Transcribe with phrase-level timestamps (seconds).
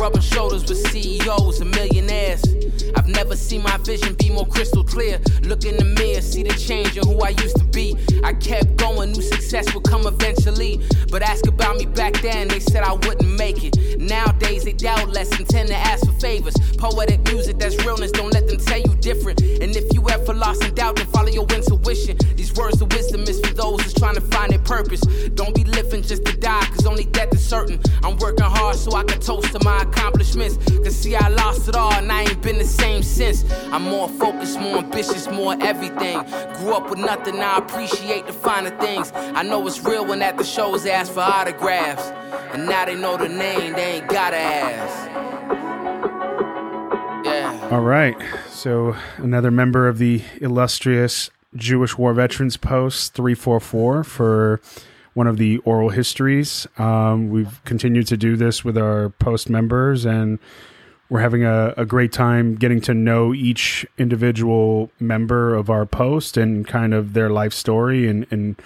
[0.00, 2.42] rubbing shoulders with CEOs and millionaires.
[2.96, 5.20] I've never seen my vision be more crystal clear.
[5.42, 7.94] Look in the mirror, see the change in who I used to be.
[8.24, 10.80] I kept going, knew success would come eventually.
[11.10, 13.76] But ask about me back then, they said I wouldn't make it.
[14.00, 16.54] Nowadays, they doubt less and tend to ask for favors.
[16.78, 19.42] Poetic music that's realness, don't let them tell you different.
[19.42, 22.16] And if you ever lost in doubt, then follow your intuition.
[22.50, 25.00] These words of wisdom is for those who's trying to find their purpose.
[25.34, 27.78] Don't be living just to die, cause only death is certain.
[28.02, 30.56] I'm working hard so I can toast to my accomplishments.
[30.78, 33.44] Cause see, I lost it all and I ain't been the same since.
[33.70, 36.24] I'm more focused, more ambitious, more everything.
[36.56, 39.12] Grew up with nothing, I appreciate the finer things.
[39.14, 42.10] I know it's real when at the shows they ask for autographs.
[42.52, 45.10] And now they know the name, they ain't gotta ask.
[47.70, 48.16] All right.
[48.48, 54.60] So another member of the illustrious Jewish War Veterans Post 344 for
[55.14, 56.66] one of the oral histories.
[56.78, 60.38] Um, we've continued to do this with our post members, and
[61.08, 66.36] we're having a, a great time getting to know each individual member of our post
[66.36, 68.56] and kind of their life story and, and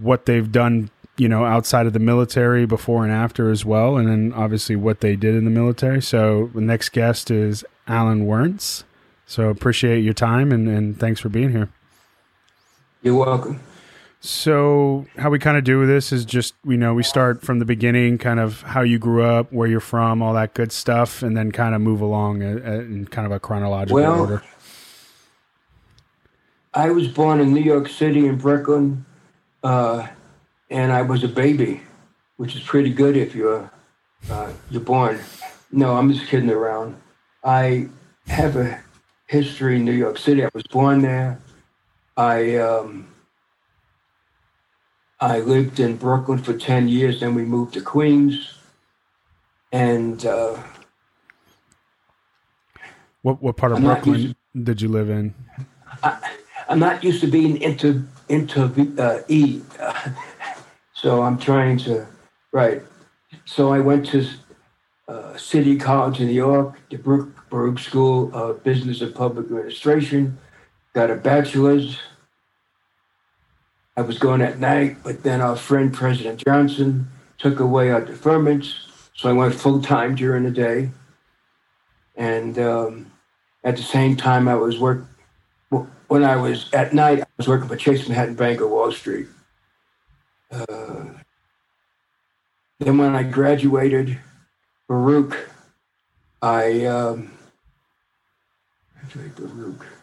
[0.00, 4.08] what they've done you know outside of the military before and after as well and
[4.08, 6.00] then obviously what they did in the military.
[6.00, 8.84] So the next guest is alan wernz
[9.26, 11.70] so appreciate your time and, and thanks for being here
[13.02, 13.60] you're welcome
[14.20, 17.64] so how we kind of do this is just you know we start from the
[17.64, 21.36] beginning kind of how you grew up where you're from all that good stuff and
[21.36, 24.42] then kind of move along in kind of a chronological well, order
[26.74, 29.04] i was born in new york city in brooklyn
[29.62, 30.06] uh,
[30.70, 31.82] and I was a baby,
[32.36, 33.70] which is pretty good if you're
[34.30, 35.20] uh, you're born.
[35.70, 36.96] No, I'm just kidding around.
[37.44, 37.88] I
[38.26, 38.80] have a
[39.26, 40.44] history in New York City.
[40.44, 41.38] I was born there.
[42.18, 43.06] I um,
[45.20, 47.20] I lived in Brooklyn for ten years.
[47.20, 48.54] Then we moved to Queens.
[49.72, 50.60] And uh,
[53.22, 55.34] what what part of I'm Brooklyn did you live in?
[56.02, 56.18] I,
[56.68, 59.62] am not used to being into into uh, E.
[61.00, 62.08] So I'm trying to,
[62.50, 62.82] right.
[63.44, 64.26] So I went to
[65.06, 70.36] uh, City College in New York, the Baruch, Baruch School of Business and Public Administration,
[70.98, 71.96] got a bachelor's.
[73.96, 78.74] I was going at night, but then our friend President Johnson took away our deferments,
[79.14, 80.90] so I went full time during the day.
[82.16, 83.12] And um,
[83.62, 85.06] at the same time, I was work.
[86.08, 89.28] When I was at night, I was working for Chase Manhattan Bank of Wall Street.
[90.50, 91.04] Uh,
[92.80, 94.18] then when I graduated
[94.88, 95.48] Baruch,
[96.42, 97.30] I um,
[99.36, 99.97] Baruch.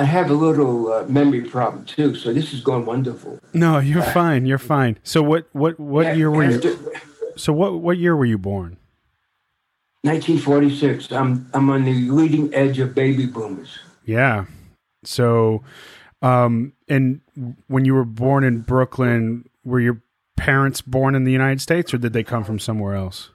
[0.00, 3.38] I have a little uh, memory problem too, so this is going wonderful.
[3.52, 4.46] No, you're uh, fine.
[4.46, 4.98] You're fine.
[5.02, 6.90] So what what what yeah, year were you?
[7.36, 8.78] So what what year were you born?
[10.00, 11.12] 1946.
[11.12, 13.78] I'm I'm on the leading edge of baby boomers.
[14.06, 14.46] Yeah.
[15.04, 15.62] So
[16.22, 17.20] um, and
[17.66, 20.00] when you were born in Brooklyn, were your
[20.38, 23.28] parents born in the United States or did they come from somewhere else?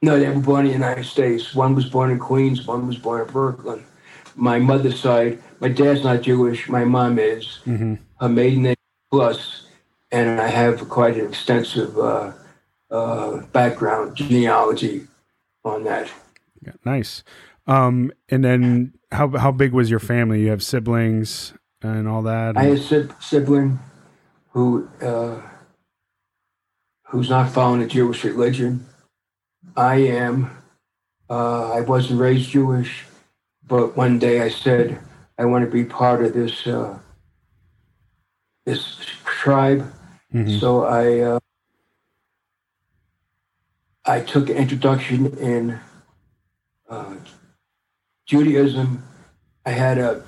[0.00, 1.56] No, they were born in the United States.
[1.56, 3.84] One was born in Queens, one was born in Brooklyn.
[4.36, 7.60] My mother's side, my dad's not Jewish, my mom is.
[7.66, 7.94] Mm-hmm.
[8.20, 8.76] Her maiden name
[9.10, 9.66] plus,
[10.10, 12.32] and I have quite an extensive uh,
[12.90, 15.06] uh, background genealogy
[15.64, 16.10] on that.
[16.62, 17.22] Yeah, nice.
[17.66, 20.42] Um, and then how how big was your family?
[20.42, 22.56] You have siblings and all that?
[22.56, 23.78] I have a sibling
[24.50, 25.40] who uh,
[27.06, 28.86] who's not following the Jewish religion.
[29.76, 30.50] I am.
[31.28, 33.04] Uh, I wasn't raised Jewish,
[33.66, 34.98] but one day I said
[35.38, 36.98] I want to be part of this uh,
[38.64, 39.92] this tribe.
[40.32, 40.58] Mm-hmm.
[40.58, 41.38] So I uh,
[44.04, 45.80] I took an introduction in
[46.88, 47.14] uh,
[48.26, 49.02] Judaism.
[49.66, 50.22] I had a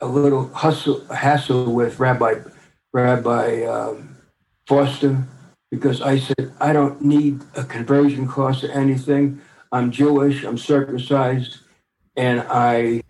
[0.00, 2.40] a little hustle, hassle with Rabbi
[2.92, 4.16] Rabbi um,
[4.66, 5.24] Foster
[5.70, 9.40] because I said I don't need a conversion course or anything.
[9.72, 10.44] I'm Jewish.
[10.44, 11.58] I'm circumcised,
[12.16, 13.02] and I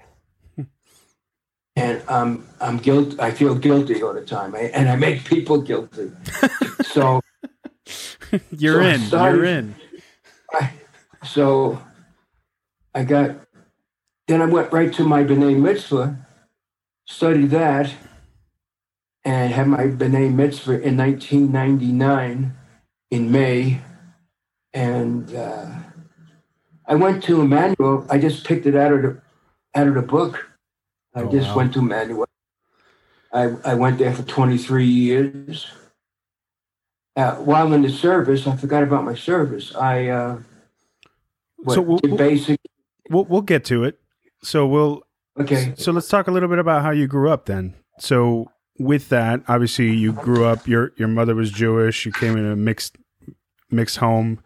[2.08, 3.18] I'm I'm guilt.
[3.20, 6.10] I feel guilty all the time, I, and I make people guilty.
[6.82, 7.20] so
[8.50, 9.00] you're so in.
[9.00, 9.74] Started, you're in.
[10.52, 10.72] I,
[11.24, 11.82] so
[12.94, 13.36] I got.
[14.26, 16.18] Then I went right to my B'nai Mitzvah,
[17.06, 17.94] studied that
[19.28, 22.54] and had my B'nai Mitzvah in 1999
[23.10, 23.80] in May.
[24.72, 25.66] And uh,
[26.86, 28.06] I went to Emmanuel.
[28.08, 29.20] I just picked it out of the,
[29.74, 30.47] out of the book.
[31.14, 31.56] I oh, just wow.
[31.56, 32.26] went to Emmanuel.
[33.32, 35.66] I, I went there for 23 years.
[37.16, 39.74] uh, while in the service, I forgot about my service.
[39.74, 40.38] I uh,
[41.56, 42.60] what, So we'll- basic.
[43.10, 43.98] We'll we'll get to it.
[44.42, 45.02] So we'll
[45.40, 47.74] Okay, So let's talk a little bit about how you grew up then.
[47.98, 52.44] So with that, obviously you grew up your your mother was Jewish, you came in
[52.44, 52.96] a mixed
[53.70, 54.40] mixed home.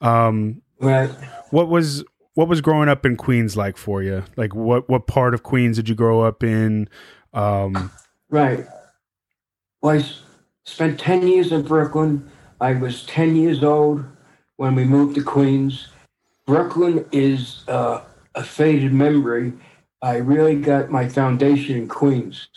[0.00, 1.08] Um right.
[1.50, 2.04] what was
[2.40, 4.24] what was growing up in Queens like for you?
[4.34, 6.88] Like what what part of Queens did you grow up in?
[7.34, 7.92] Um
[8.30, 8.66] Right.
[9.82, 10.04] Well, I
[10.64, 12.30] spent 10 years in Brooklyn.
[12.58, 14.06] I was 10 years old
[14.56, 15.88] when we moved to Queens.
[16.46, 18.04] Brooklyn is uh,
[18.34, 19.52] a faded memory.
[20.00, 22.48] I really got my foundation in Queens.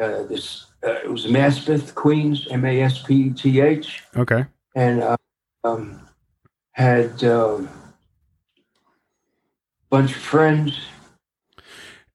[0.00, 4.46] Uh, this uh, it was Maspeth, Queens, M A S P E T H, okay.
[4.74, 5.16] and uh,
[5.64, 6.00] um,
[6.72, 7.60] had uh,
[9.92, 10.80] bunch of friends.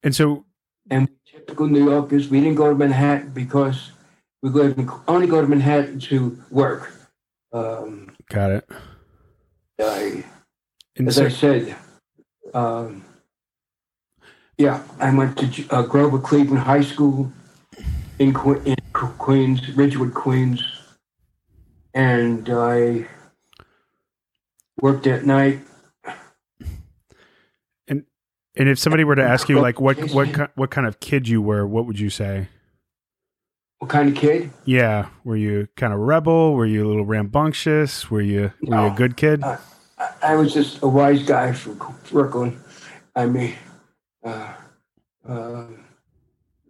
[0.01, 0.45] And so
[0.89, 3.91] and typical New Yorkers, we didn't go to Manhattan because
[4.41, 4.49] we
[5.07, 6.91] only go to Manhattan to work.
[7.53, 8.69] Um, got it.
[9.79, 10.25] I,
[11.05, 11.75] as so, I said,
[12.53, 13.05] um,
[14.57, 17.31] yeah, I went to uh, Grover Cleveland High School
[18.17, 20.63] in, que- in Queens, Ridgewood, Queens,
[21.93, 23.05] and I
[24.81, 25.59] worked at night.
[28.57, 31.41] And if somebody were to ask you like what what what kind of kid you
[31.41, 32.49] were, what would you say?
[33.79, 34.49] What kind of kid?
[34.65, 36.53] Yeah, were you kind of rebel?
[36.53, 38.09] Were you a little rambunctious?
[38.09, 39.43] Were you were you a good kid?
[39.43, 39.57] I,
[40.21, 42.59] I was just a wise guy from Brooklyn.
[43.15, 43.55] I mean,
[44.23, 44.53] uh,
[45.27, 45.65] uh,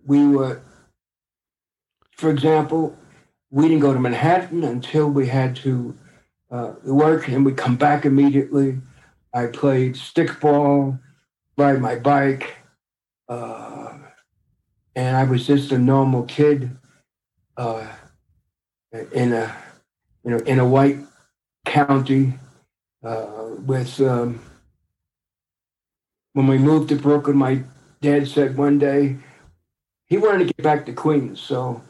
[0.06, 0.62] we were,
[2.12, 2.98] for example,
[3.52, 5.96] we didn't go to Manhattan until we had to
[6.52, 8.78] uh, work, and we come back immediately.
[9.34, 11.00] I played stickball,
[11.58, 12.56] ride my bike,
[13.28, 13.94] uh,
[14.96, 16.78] and I was just a normal kid
[17.58, 17.88] uh,
[19.12, 19.56] in a
[20.24, 20.98] you know in a white
[21.66, 22.34] county
[23.04, 24.40] uh, with um,
[26.34, 27.64] when we moved to Brooklyn, my
[28.02, 29.18] dad said one day
[30.06, 31.82] he wanted to get back to Queens, so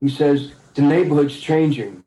[0.00, 2.04] he says the neighborhood's changing.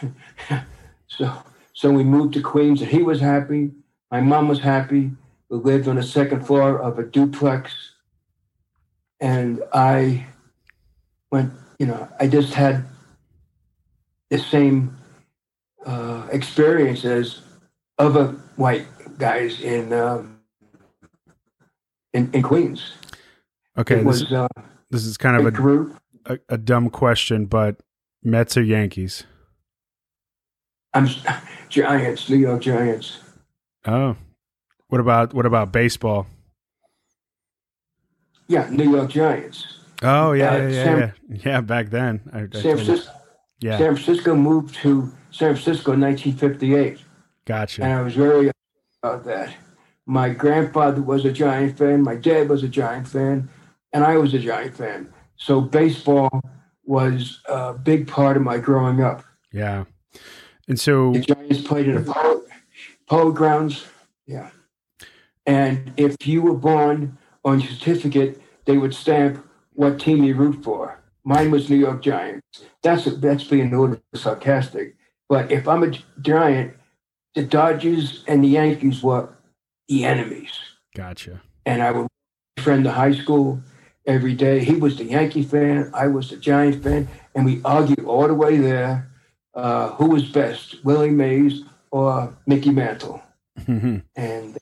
[1.06, 1.32] so
[1.72, 3.70] so we moved to Queens, and he was happy.
[4.10, 5.12] My mom was happy.
[5.50, 7.72] We lived on the second floor of a duplex,
[9.20, 10.26] and I
[11.30, 11.52] went.
[11.78, 12.84] You know, I just had
[14.30, 14.96] the same
[15.84, 17.42] uh, experience as
[17.98, 18.86] other white
[19.18, 20.40] guys in um,
[22.12, 22.94] in, in Queens.
[23.76, 24.48] Okay, it this, was uh,
[24.90, 26.00] this is kind a of a, group.
[26.26, 27.76] a, a dumb question, but
[28.22, 29.24] Mets or Yankees?
[30.94, 31.08] I'm
[31.68, 33.18] Giants, New York Giants.
[33.86, 34.16] Oh,
[34.88, 36.26] what about what about baseball?
[38.48, 39.66] Yeah, New York Giants.
[40.02, 40.98] Oh yeah, Uh, yeah, yeah, San-
[41.30, 41.38] yeah.
[41.44, 42.20] Yeah, back then.
[42.32, 43.12] I, I San Francisco,
[43.60, 46.98] yeah, San Francisco moved to San Francisco in 1958,
[47.46, 47.82] gotcha.
[47.82, 48.50] and I was very
[49.02, 49.54] about that.
[50.06, 52.02] My grandfather was a Giant fan.
[52.02, 53.48] My dad was a Giant fan,
[53.92, 55.12] and I was a Giant fan.
[55.36, 56.42] So baseball
[56.84, 59.24] was a big part of my growing up.
[59.52, 59.84] yeah,
[60.68, 62.42] and so The Giants played in a polo,
[63.08, 63.86] polo grounds.
[64.26, 64.50] Yeah.
[65.46, 70.64] And if you were born on your certificate, they would stamp what team you root
[70.64, 70.98] for.
[71.24, 72.64] Mine was New York Giants.
[72.82, 74.96] That's that's being a little sarcastic.
[75.28, 76.74] But if I'm a Giant,
[77.34, 79.28] the Dodgers and the Yankees were
[79.88, 80.52] the enemies.
[80.94, 81.42] gotcha.
[81.66, 82.08] And I would
[82.58, 83.60] friend to high school
[84.06, 84.64] every day.
[84.64, 85.90] He was the Yankee fan.
[85.94, 87.08] I was the Giant fan.
[87.34, 89.10] And we argued all the way there
[89.54, 93.22] uh, who was best, Willie Mays or Mickey Mantle.
[94.16, 94.58] And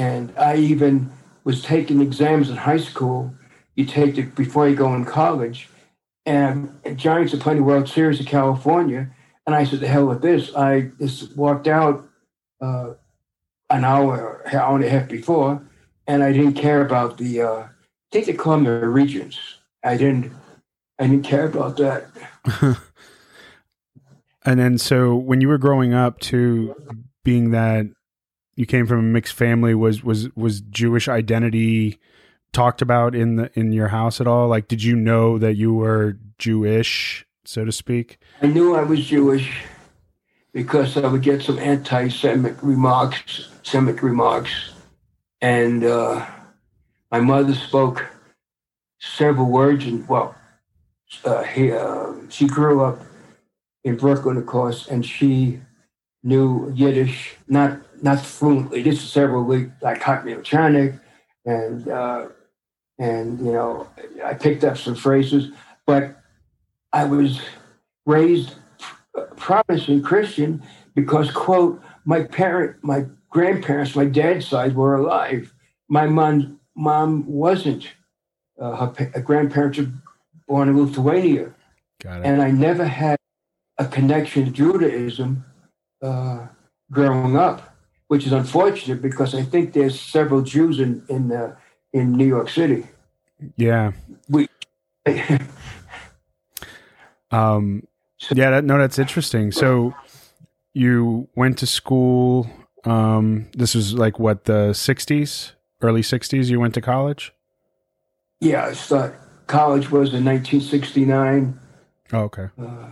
[0.00, 1.12] and I even
[1.44, 3.34] was taking exams in high school.
[3.74, 5.68] You take it before you go in college.
[6.24, 9.10] And, Giants are playing the World Series of California.
[9.46, 10.54] And I said, the hell with this.
[10.56, 12.08] I just walked out
[12.62, 12.94] uh,
[13.68, 15.62] an hour, hour and a half before,
[16.06, 17.42] and I didn't care about the.
[17.42, 17.68] Uh, I
[18.10, 19.38] think they call them the Regents.
[19.84, 20.32] I didn't.
[20.98, 22.06] I didn't care about that.
[24.44, 26.74] and then so when you were growing up, to
[27.22, 27.86] being that
[28.60, 31.98] you came from a mixed family, was was was Jewish identity
[32.52, 34.48] talked about in the in your house at all?
[34.48, 38.18] Like, did you know that you were Jewish, so to speak?
[38.42, 39.50] I knew I was Jewish
[40.52, 44.72] because I would get some anti-Semitic remarks, Semitic remarks,
[45.40, 46.26] and uh,
[47.10, 48.04] my mother spoke
[48.98, 49.86] several words.
[49.86, 50.34] And well,
[51.24, 53.00] uh, he, uh, she grew up
[53.84, 55.60] in Brooklyn, of course, and she
[56.22, 61.00] knew Yiddish, not not fluently, just several weeks, like Hakmielchanik,
[61.44, 62.28] and uh,
[62.98, 63.88] and you know,
[64.24, 65.52] I picked up some phrases,
[65.86, 66.16] but
[66.92, 67.40] I was
[68.06, 68.54] raised
[69.36, 70.62] Protestant Christian
[70.94, 75.52] because, quote, my parent, my grandparents, my dad's side were alive.
[75.88, 77.88] My mom, mom wasn't.
[78.60, 79.90] Uh, her, grandparents were
[80.46, 81.54] born in Lithuania.
[82.04, 83.16] And I never had
[83.78, 85.44] a connection to Judaism
[86.02, 86.46] uh,
[86.90, 87.76] growing up,
[88.08, 91.56] which is unfortunate because I think there's several Jews in in uh,
[91.92, 92.86] in New York City.
[93.56, 93.92] Yeah.
[94.28, 94.48] We.
[97.30, 97.86] um.
[98.30, 98.50] Yeah.
[98.50, 99.50] That, no, that's interesting.
[99.50, 99.94] So,
[100.74, 102.50] you went to school.
[102.84, 103.46] Um.
[103.52, 105.52] This was like what the '60s,
[105.82, 106.46] early '60s.
[106.46, 107.32] You went to college.
[108.40, 109.16] Yeah, I started,
[109.46, 111.58] college was in 1969.
[112.12, 112.48] Oh, okay.
[112.58, 112.86] Uh,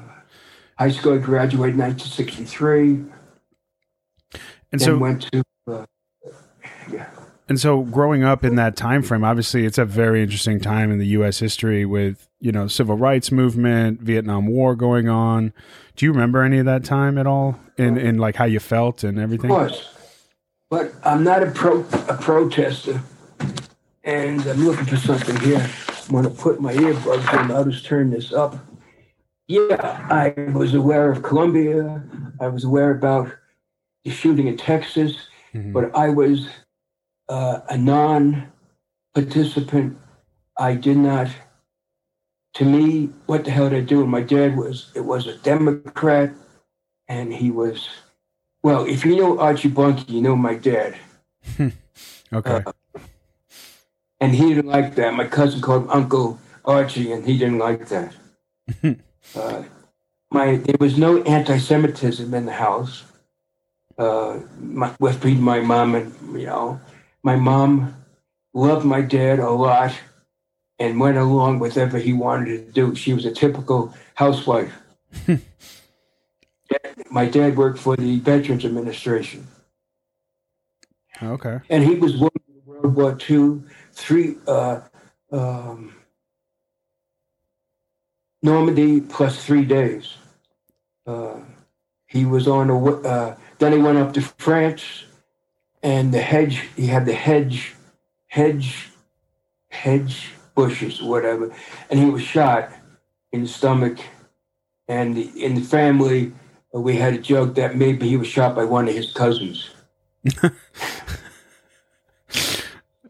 [0.79, 3.05] high school, I graduated in 1963.
[4.71, 5.87] And so went to uh,
[6.91, 7.09] yeah.
[7.49, 10.99] And so growing up in that time frame, obviously it's a very interesting time in
[10.99, 15.55] the US history with, you know, civil rights movement, Vietnam War going on.
[15.97, 19.03] Do you remember any of that time at all in, in like how you felt
[19.03, 19.51] and everything?
[19.51, 19.95] Of course.
[20.69, 23.01] But I'm not a pro a protester.
[24.05, 25.67] And I'm looking for something here.
[26.09, 28.59] I'm gonna put my earbuds in, I'll just turn this up.
[29.49, 32.03] Yeah, I was aware of Columbia.
[32.39, 33.33] I was aware about
[34.05, 35.17] the shooting in Texas,
[35.55, 35.73] mm-hmm.
[35.73, 36.47] but I was
[37.31, 38.53] uh, a non
[39.15, 39.97] participant.
[40.59, 41.29] I did not,
[42.55, 44.03] to me, what the hell did I do?
[44.03, 46.31] And my dad was, it was a Democrat,
[47.09, 47.89] and he was,
[48.63, 50.95] well, if you know Archie Bunker, you know my dad.
[51.59, 51.73] okay.
[52.67, 52.73] Uh,
[54.21, 55.15] and he didn't like that.
[55.15, 58.15] My cousin called him Uncle Archie, and he didn't like that.
[59.35, 59.63] uh,
[60.31, 63.05] my there was no anti-Semitism in the house.
[63.97, 66.81] Uh, my, with my mom and you know,
[67.23, 67.97] my mom
[68.55, 69.93] loved my dad a lot
[70.79, 72.95] and went along with whatever he wanted to do.
[72.95, 74.73] She was a typical housewife.
[77.11, 79.47] my dad worked for the Veterans Administration.
[81.23, 81.59] Okay.
[81.69, 84.81] And he was World War II, three, uh,
[85.33, 85.95] um,
[88.43, 90.15] Normandy plus three days.
[91.07, 91.37] Uh,
[92.07, 95.05] he was on a, uh, then he went up to France
[95.83, 97.75] and the hedge, he had the hedge,
[98.27, 98.91] hedge,
[99.71, 101.55] hedge bushes, whatever,
[101.91, 102.71] and he was shot
[103.33, 103.99] in the stomach.
[104.89, 106.33] And in the family,
[106.73, 109.71] we had a joke that maybe he was shot by one of his cousins.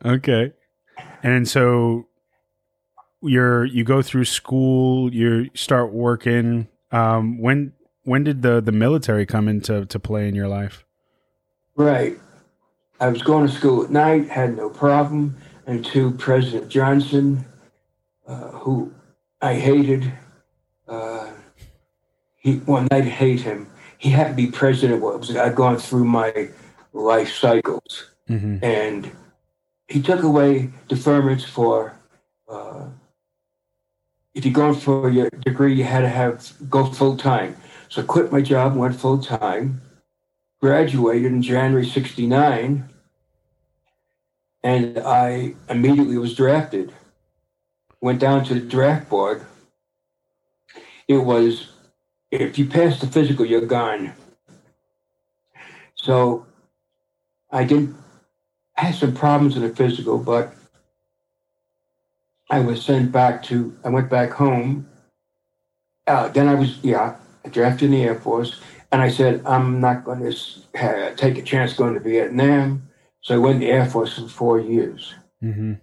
[0.05, 0.53] okay.
[1.23, 2.08] And so
[3.23, 6.69] you're you go through school, you start working.
[6.93, 7.73] Um, when
[8.05, 10.85] when did the the military come into to play in your life?
[11.77, 12.19] Right.
[13.01, 17.45] I was going to school at night, had no problem until President Johnson,
[18.27, 18.93] uh, who
[19.41, 20.13] I hated,
[20.89, 21.31] uh,
[22.37, 23.69] he one night hate him.
[23.99, 25.03] He had to be president.
[25.03, 26.51] Was I'd gone through my
[26.93, 28.65] life cycles, mm-hmm.
[28.65, 29.11] and
[29.89, 31.95] he took away deferments for.
[32.49, 32.87] Uh,
[34.35, 37.57] if you're going for your degree, you had to have go full time.
[37.89, 39.81] So I quit my job, went full time,
[40.61, 42.89] graduated in January 69,
[44.63, 46.93] and I immediately was drafted.
[48.01, 49.45] Went down to the draft board.
[51.09, 51.71] It was,
[52.31, 54.13] if you pass the physical, you're gone.
[55.95, 56.47] So
[57.51, 57.97] I didn't,
[58.77, 60.55] I had some problems in the physical, but
[62.51, 64.89] I was sent back to, I went back home.
[66.07, 67.17] Uh, then I was, yeah,
[67.51, 71.75] drafted in the Air Force, and I said, I'm not going to take a chance
[71.75, 72.89] going to Vietnam.
[73.21, 75.15] So I went in the Air Force for four years.
[75.43, 75.75] Mm-hmm.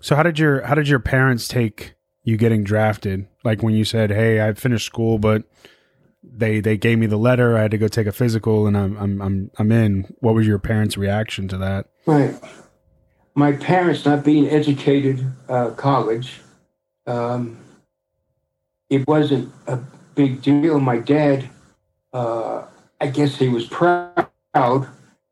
[0.00, 3.26] So how did your how did your parents take you getting drafted?
[3.44, 5.44] Like when you said, "Hey, I finished school, but
[6.22, 7.56] they they gave me the letter.
[7.56, 10.46] I had to go take a physical, and I'm I'm I'm I'm in." What was
[10.46, 11.86] your parents' reaction to that?
[12.06, 12.34] Right.
[13.38, 16.40] My parents not being educated uh, college,
[17.06, 17.56] um,
[18.90, 19.78] it wasn't a
[20.16, 20.80] big deal.
[20.80, 21.48] My dad,
[22.12, 22.64] uh,
[23.00, 24.26] I guess he was proud,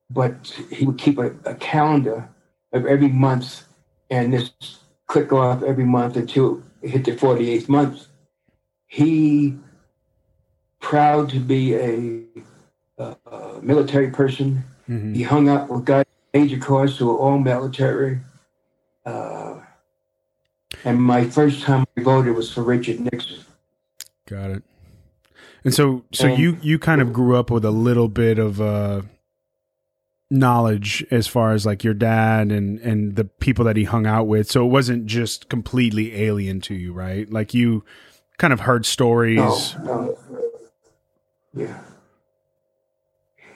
[0.09, 2.29] but he would keep a, a calendar
[2.73, 3.65] of every month
[4.09, 4.53] and this
[5.09, 8.07] click off every month until it hit the 48th month.
[8.87, 9.59] He,
[10.79, 12.23] proud to be a,
[12.99, 15.13] a, a military person, mm-hmm.
[15.13, 16.06] he hung up with guys
[16.39, 18.21] major who were all military.
[19.05, 19.61] Uh,
[20.85, 23.39] and my first time I voted was for Richard Nixon.
[24.29, 24.63] Got it.
[25.65, 28.61] And so, so and, you you kind of grew up with a little bit of
[28.61, 29.03] uh,
[30.31, 34.27] knowledge as far as like your dad and and the people that he hung out
[34.27, 34.51] with.
[34.51, 37.31] So it wasn't just completely alien to you, right?
[37.31, 37.85] Like you
[38.39, 39.75] kind of heard stories.
[39.83, 40.19] No, no.
[41.55, 41.81] Yeah.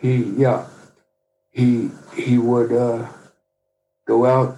[0.00, 0.66] He yeah.
[1.50, 3.08] He he would uh,
[4.06, 4.56] go out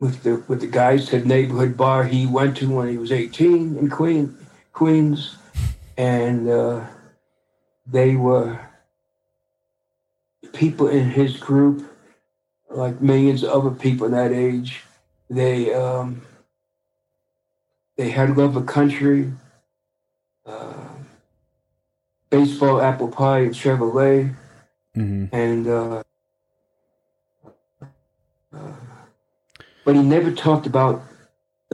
[0.00, 3.12] with the with the guys to the neighborhood bar he went to when he was
[3.12, 4.36] 18 in Queen
[4.72, 5.36] Queens,
[5.96, 6.84] and uh,
[7.86, 8.58] they were
[10.52, 11.86] people in his group,
[12.70, 14.82] like millions of other people in that age.
[15.28, 16.22] They um,
[17.96, 19.32] they had love of country,
[20.46, 20.88] uh,
[22.30, 24.34] baseball, apple pie, and Chevrolet,
[24.94, 26.02] hmm and uh,
[28.54, 28.72] uh,
[29.84, 31.02] but he never talked about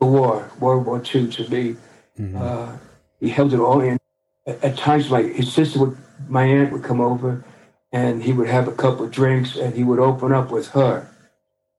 [0.00, 1.76] the war, World War II, to me.
[2.16, 2.76] hmm Uh,
[3.20, 3.98] he held it all in.
[4.46, 5.96] At, at times, my his sister would,
[6.28, 7.44] my aunt would come over,
[7.92, 11.08] and he would have a couple of drinks, and he would open up with her.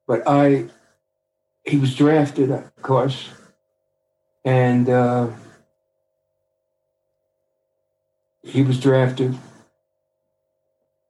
[0.08, 0.66] But I,
[1.64, 3.30] he was drafted, of course,
[4.44, 5.28] and uh,
[8.44, 9.38] he was drafted,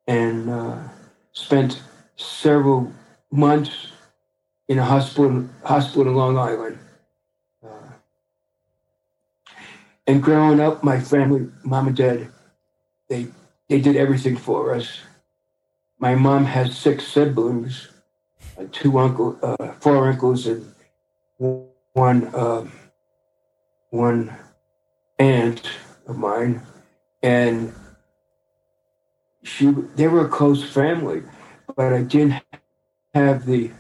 [0.09, 0.75] and uh,
[1.33, 1.83] spent
[2.15, 2.91] several
[3.31, 3.89] months
[4.67, 6.79] in a hospital hospital in Long Island.
[7.63, 7.93] Uh,
[10.07, 12.27] and growing up, my family, mom and dad,
[13.07, 13.27] they
[13.69, 14.99] they did everything for us.
[15.99, 17.89] My mom has six siblings,
[18.57, 20.73] uh, two uncle, uh, four uncles, and
[21.93, 22.71] one um
[23.91, 24.35] one
[25.19, 25.69] aunt
[26.07, 26.63] of mine,
[27.21, 27.71] and
[29.50, 31.24] she they were a close family,
[31.75, 32.41] but I didn't
[33.13, 33.72] have the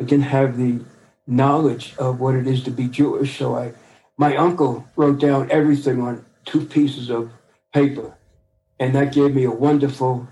[0.00, 0.80] I didn't have the
[1.26, 3.72] knowledge of what it is to be Jewish, so I
[4.16, 7.30] my uncle wrote down everything on two pieces of
[7.72, 8.14] paper,
[8.78, 10.28] and that gave me a wonderful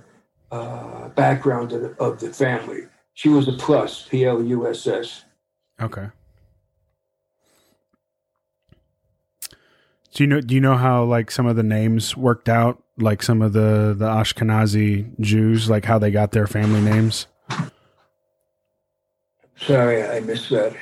[0.51, 2.83] uh, background of the, of the family.
[3.15, 5.25] She was a plus, P L U S S.
[5.81, 6.09] Okay.
[10.15, 10.41] Do you know?
[10.43, 12.82] Do you know how like some of the names worked out?
[12.99, 17.27] Like some of the the Ashkenazi Jews, like how they got their family names.
[19.57, 20.75] Sorry, I missed that.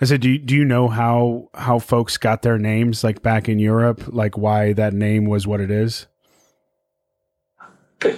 [0.00, 3.48] I said, do you, do you know how how folks got their names like back
[3.48, 4.02] in Europe?
[4.08, 6.06] Like why that name was what it is?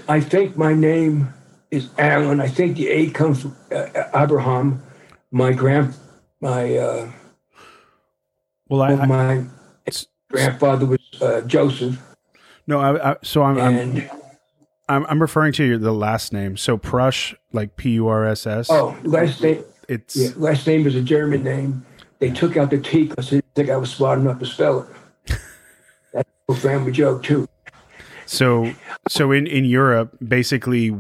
[0.08, 1.32] I think my name
[1.70, 2.40] is Alan.
[2.40, 4.82] I think the A comes from uh, Abraham.
[5.30, 5.94] My grand,
[6.40, 7.10] my uh,
[8.68, 9.44] Well, I, I my
[10.30, 12.00] grandfather was uh, Joseph,
[12.66, 14.10] no, I, I so I'm, I'm
[14.88, 16.56] I'm I'm referring to your, the last name.
[16.56, 18.68] So Prush, like P U R S S.
[18.70, 19.64] oh, last name.
[19.88, 21.84] it's Yeah, last name is a German name.
[22.18, 24.80] They took out the T because they didn't think I was smart enough to spell
[25.26, 25.38] it.
[26.12, 27.48] That's a family joke too.
[28.26, 28.72] So
[29.08, 30.94] so in in Europe, basically,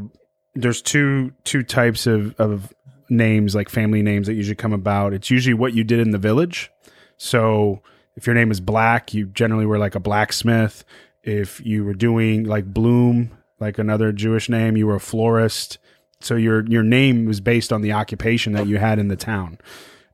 [0.54, 2.72] there's two two types of of
[3.10, 5.12] names like family names that usually come about.
[5.12, 6.70] It's usually what you did in the village.
[7.16, 7.82] So
[8.16, 10.84] if your name is Black, you generally were like a blacksmith.
[11.24, 15.78] If you were doing like Bloom, like another Jewish name, you were a florist.
[16.20, 19.58] So your your name was based on the occupation that you had in the town.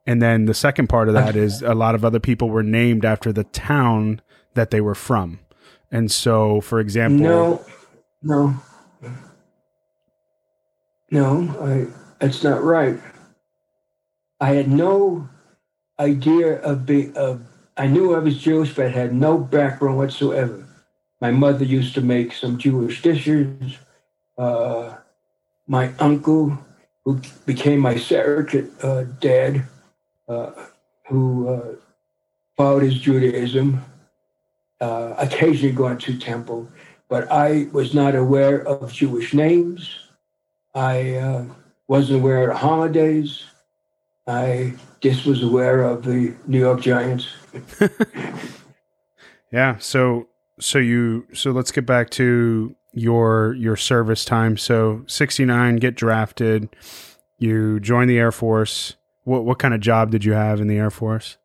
[0.06, 3.04] And then the second part of that is a lot of other people were named
[3.04, 4.20] after the town
[4.54, 5.40] that they were from.
[5.90, 7.64] And so, for example, No,
[8.22, 8.62] no,
[11.10, 11.56] no.
[11.60, 11.86] I
[12.18, 13.00] that's not right.
[14.40, 15.28] I had no
[15.98, 17.42] idea of being of.
[17.76, 20.66] I knew I was Jewish, but had no background whatsoever.
[21.20, 23.76] My mother used to make some Jewish dishes.
[24.38, 24.96] Uh,
[25.66, 26.58] my uncle,
[27.04, 29.66] who became my surrogate uh, dad,
[30.28, 30.50] uh,
[31.08, 31.74] who uh,
[32.56, 33.84] followed his Judaism,
[34.80, 36.68] uh, occasionally going to temple,
[37.08, 39.98] but I was not aware of Jewish names.
[40.74, 41.46] I
[41.88, 43.44] wasn't aware of the holidays.
[44.26, 47.28] I just was aware of the New York Giants.
[49.52, 49.78] Yeah.
[49.78, 50.28] So
[50.60, 54.56] so you so let's get back to your your service time.
[54.56, 56.68] So sixty nine, get drafted.
[57.38, 58.96] You join the Air Force.
[59.24, 61.38] What what kind of job did you have in the Air Force?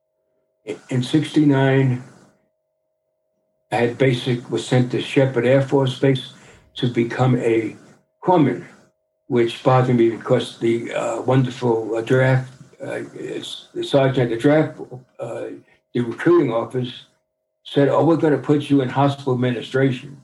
[0.90, 2.04] In '69,
[3.72, 6.34] I had basic was sent to Sheppard Air Force Base
[6.76, 7.76] to become a
[8.22, 8.66] corpsman,
[9.28, 12.52] which bothered me because the uh, wonderful uh, draft,
[12.82, 13.02] uh,
[13.82, 14.80] sergeant at the draft,
[15.20, 15.46] uh,
[15.94, 17.06] the recruiting office
[17.66, 20.22] said, "Oh, we're going to put you in hospital administration."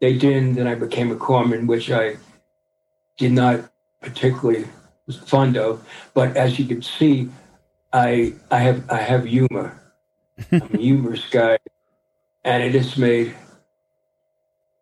[0.00, 2.16] They didn't, and I became a corpsman, which I
[3.18, 4.66] did not particularly
[5.06, 5.86] was fond of.
[6.14, 7.30] But as you can see,
[7.92, 9.80] I I have I have humor.
[10.52, 11.58] I'm a humorous guy,
[12.44, 13.34] and I just made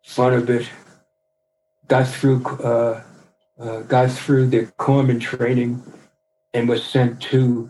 [0.03, 0.69] fun of it.
[1.87, 3.03] Got through uh,
[3.59, 5.81] uh, got through the corpsman training,
[6.53, 7.69] and was sent to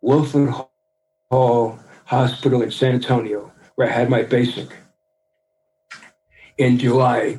[0.00, 0.52] Wilford
[1.30, 1.78] Hall
[2.08, 4.68] Hospital in San Antonio, where I had my basic.
[6.56, 7.38] In July,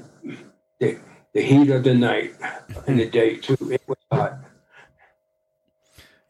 [0.80, 0.96] the,
[1.34, 2.36] the heat of the night
[2.86, 4.38] and the day too, it was hot.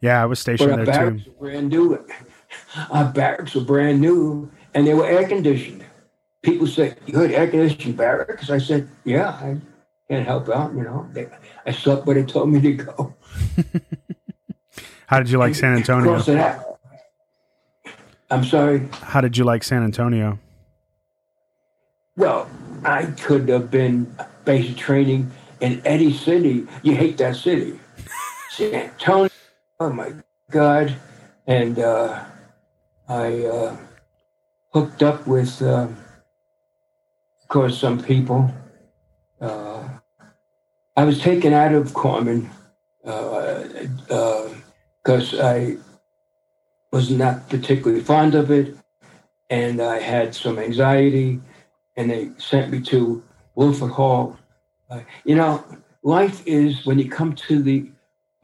[0.00, 1.34] Yeah, I was stationed But our there barracks too.
[1.36, 2.06] were brand new.
[2.90, 5.84] Our barracks were brand new, and they were air conditioned.
[6.42, 9.58] People say, "You had air conditioned barracks?" I said, "Yeah, I
[10.08, 10.72] can't help out.
[10.72, 11.28] You know, they,
[11.66, 13.14] I slept where they told me to go."
[15.08, 16.18] How did you like San Antonio?
[18.30, 18.88] I'm sorry.
[19.02, 20.38] How did you like San Antonio?
[22.16, 22.48] Well,
[22.84, 24.14] I could have been
[24.44, 26.66] basic training in any city.
[26.82, 27.78] You hate that city.
[28.50, 29.30] San Antonio,
[29.80, 30.12] oh my
[30.50, 30.94] God.
[31.46, 32.24] And uh,
[33.08, 33.76] I uh,
[34.72, 35.88] hooked up with, uh,
[37.42, 38.52] of course, some people.
[39.40, 39.88] Uh,
[40.96, 42.48] I was taken out of corpsman
[45.02, 45.78] because I
[46.90, 48.76] was not particularly fond of it.
[49.48, 51.40] And I had some anxiety
[51.96, 53.22] and they sent me to
[53.54, 54.38] Wilford Hall.
[54.88, 55.64] Uh, you know,
[56.02, 57.90] life is when you come to the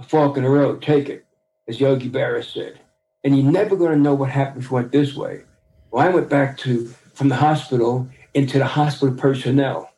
[0.06, 1.24] fork in the road, take it,
[1.68, 2.78] as Yogi Berra said.
[3.24, 5.42] And you're never going to know what happened if you went this way.
[5.90, 9.90] Well, I went back to from the hospital into the hospital personnel,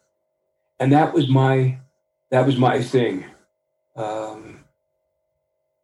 [0.79, 1.79] and that was my
[2.31, 3.25] that was my thing.
[3.97, 4.61] Um,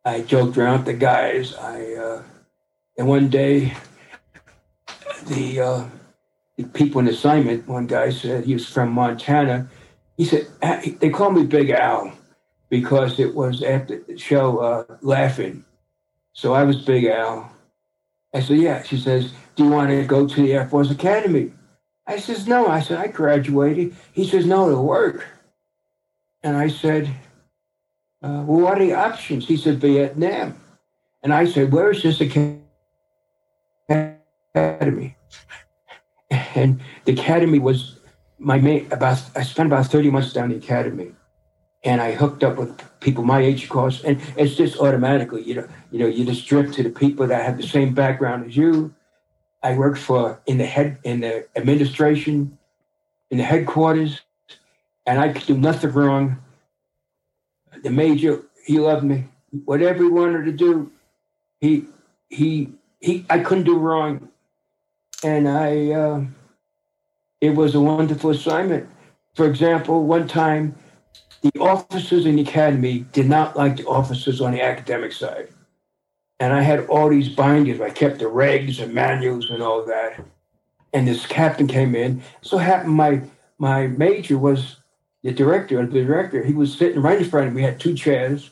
[0.05, 1.55] I joked around with the guys.
[1.55, 2.22] I uh,
[2.96, 3.74] and one day
[5.26, 5.85] the uh,
[6.57, 9.68] the people in assignment, one guy said he was from Montana.
[10.16, 10.46] He said,
[11.00, 12.12] they call me Big Al
[12.68, 15.64] because it was after the show uh, Laugh-In.
[16.33, 17.50] So I was Big Al.
[18.33, 18.83] I said, yeah.
[18.83, 21.52] She says, do you want to go to the Air Force Academy?
[22.07, 22.68] I says, no.
[22.68, 23.94] I said, I graduated.
[24.12, 25.26] He says, no, to work.
[26.42, 27.09] And I said,
[28.22, 29.48] uh, well, what are the options?
[29.48, 30.61] He said, Vietnam.
[31.22, 32.61] And I said, where is this academy?
[33.88, 35.14] And
[37.05, 37.99] the academy was
[38.38, 41.12] my main about i spent about 30 months down the academy.
[41.85, 44.03] And i hooked up with people my age of course.
[44.05, 47.44] And it's just automatically you know you know you just drift to the people that
[47.44, 48.94] have the same background as you.
[49.62, 52.59] I worked for in the head in the administration
[53.31, 54.23] in the headquarters.
[55.07, 56.38] And i could do nothing wrong.
[57.83, 59.25] The major he loved me.
[59.66, 60.90] Whatever he wanted to do
[61.61, 61.87] he
[62.31, 62.73] he
[63.04, 64.28] he i couldn't do wrong
[65.22, 66.24] and i uh,
[67.44, 68.88] it was a wonderful assignment.
[69.34, 70.74] For example, one time,
[71.42, 75.48] the officers in the academy did not like the officers on the academic side.
[76.40, 77.82] And I had all these binders.
[77.82, 80.24] I kept the regs and manuals and all that.
[80.94, 82.22] And this captain came in.
[82.40, 83.20] So happened my
[83.58, 84.76] my major was
[85.22, 86.42] the director, the director.
[86.42, 87.60] He was sitting right in front of me.
[87.60, 88.50] We had two chairs,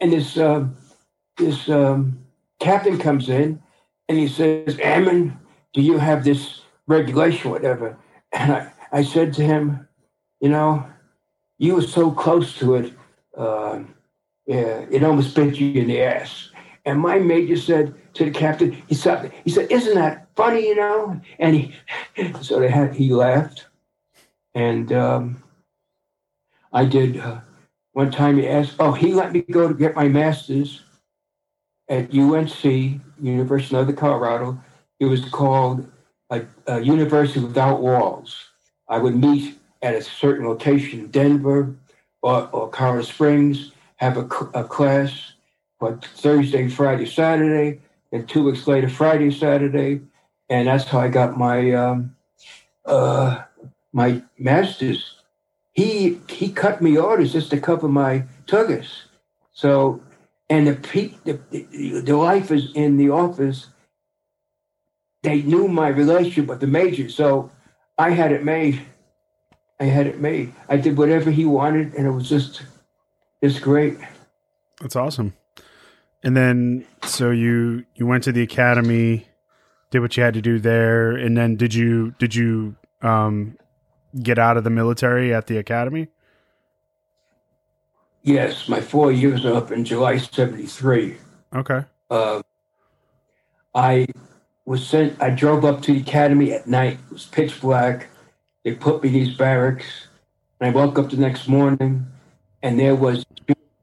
[0.00, 0.76] and this um,
[1.36, 2.18] this um,
[2.58, 3.62] captain comes in,
[4.08, 5.38] and he says, "Ammon,
[5.72, 7.96] do you have this regulation, whatever?"
[8.32, 9.88] And I, I said to him,
[10.40, 10.86] you know,
[11.58, 12.92] you were so close to it,
[13.36, 13.80] uh,
[14.46, 16.50] yeah, it almost bit you in the ass.
[16.84, 20.76] And my major said to the captain, he said, he said, isn't that funny, you
[20.76, 21.20] know?
[21.38, 21.74] And he,
[22.42, 23.66] so they had, he laughed.
[24.54, 25.42] And um,
[26.72, 27.40] I did, uh,
[27.92, 30.82] one time he asked, oh, he let me go to get my master's
[31.88, 34.58] at UNC, University of Colorado.
[35.00, 35.86] It was called
[36.30, 38.48] a, a university without walls.
[38.88, 41.74] I would meet at a certain location, Denver
[42.22, 45.34] or, or Colorado Springs, have a, a class
[45.78, 47.80] for Thursday, Friday, Saturday,
[48.12, 50.00] and two weeks later, Friday, Saturday,
[50.48, 52.16] and that's how I got my um,
[52.86, 53.42] uh,
[53.92, 55.16] my master's.
[55.72, 59.02] He he cut me orders just to cover my tuggers.
[59.52, 60.00] So,
[60.50, 63.68] and the, pe- the the the in the office
[65.24, 67.50] they knew my relationship with the major, so
[67.98, 68.80] I had it made.
[69.80, 70.52] I had it made.
[70.68, 72.62] I did whatever he wanted, and it was just,
[73.40, 73.98] it's great.
[74.80, 75.34] That's awesome.
[76.22, 79.26] And then, so you you went to the academy,
[79.90, 83.56] did what you had to do there, and then did you did you um,
[84.22, 86.08] get out of the military at the academy?
[88.24, 91.18] Yes, my four years are up in July '73.
[91.54, 91.84] Okay.
[92.10, 92.42] Uh,
[93.74, 94.06] I
[94.64, 95.20] was sent.
[95.22, 96.94] I drove up to the academy at night.
[96.94, 98.08] It was pitch black.
[98.64, 100.08] They put me in these barracks,
[100.58, 102.06] and I woke up the next morning,
[102.62, 103.26] and there was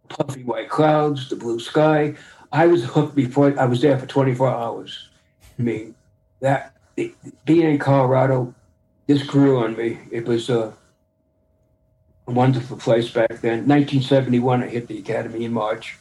[0.09, 2.15] puffy white clouds, the blue sky.
[2.51, 5.09] I was hooked before I was there for 24 hours.
[5.57, 5.93] I mean,
[6.39, 6.75] that
[7.45, 8.55] being in Colorado,
[9.05, 9.99] this grew on me.
[10.09, 10.73] It was a
[12.31, 13.67] wonderful place back then.
[13.67, 15.97] 1971, I hit the academy in March.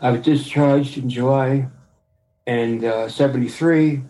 [0.00, 1.68] I was discharged in July
[2.46, 4.02] and uh, 73,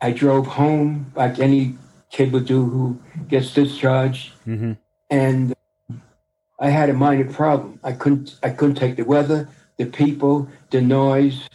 [0.00, 1.76] I drove home like any
[2.10, 4.32] kid would do who gets discharged.
[4.44, 4.72] hmm
[5.10, 5.54] And
[6.58, 7.80] I had a minor problem.
[7.82, 11.48] I couldn't, I couldn't take the weather, the people, the noise,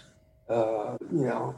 [0.50, 1.56] uh, you know.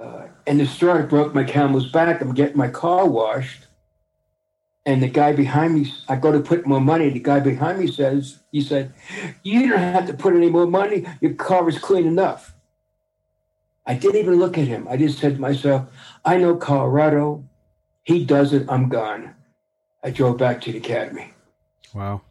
[0.00, 2.20] Uh, and the straw broke my camel's back.
[2.20, 3.65] I'm getting my car washed.
[4.86, 7.10] And the guy behind me, I go to put more money.
[7.10, 8.94] The guy behind me says, he said,
[9.42, 11.04] you don't have to put any more money.
[11.20, 12.54] Your car is clean enough.
[13.84, 14.86] I didn't even look at him.
[14.88, 15.88] I just said to myself,
[16.24, 17.44] I know Colorado.
[18.04, 18.64] He does it.
[18.68, 19.34] I'm gone.
[20.04, 21.34] I drove back to the academy.
[21.92, 22.22] Wow.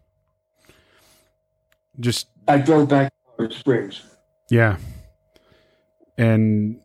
[1.99, 4.01] Just I drove back to Colorado Springs.
[4.49, 4.77] yeah.
[6.17, 6.79] And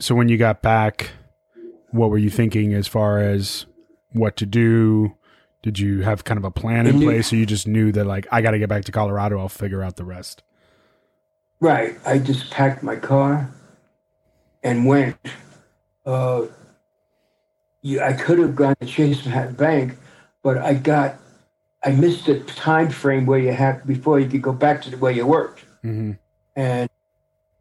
[0.00, 1.10] so when you got back,
[1.92, 3.66] what were you thinking as far as
[4.12, 5.16] what to do?
[5.62, 8.26] Did you have kind of a plan in place or you just knew that like
[8.32, 10.42] I got to get back to Colorado, I'll figure out the rest?
[11.60, 11.96] Right.
[12.06, 13.50] I just packed my car
[14.62, 15.16] and went.
[16.06, 16.46] Uh,
[17.82, 19.96] yeah, I could have gone to Chase Bank,
[20.42, 21.16] but I got,
[21.84, 24.96] I missed the time frame where you have before you could go back to the
[24.98, 25.64] way you worked.
[25.84, 26.18] Mhm.
[26.56, 26.90] and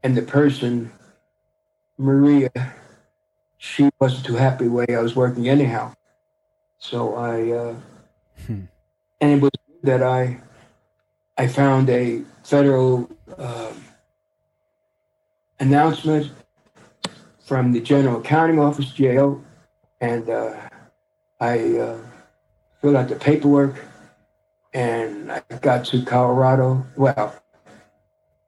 [0.04, 0.92] and the person
[1.98, 2.50] Maria
[3.58, 5.94] she wasn't too happy the way I was working anyhow
[6.80, 7.76] so I uh,
[8.48, 8.62] Hmm.
[9.20, 9.52] and it was
[9.84, 10.40] that I
[11.38, 13.84] I found a federal um
[15.60, 16.32] announcement
[17.46, 19.42] from the General Accounting Office GAO
[20.00, 20.56] and uh,
[21.42, 21.98] I uh,
[22.82, 23.84] filled out the paperwork
[24.74, 27.36] and I got to Colorado well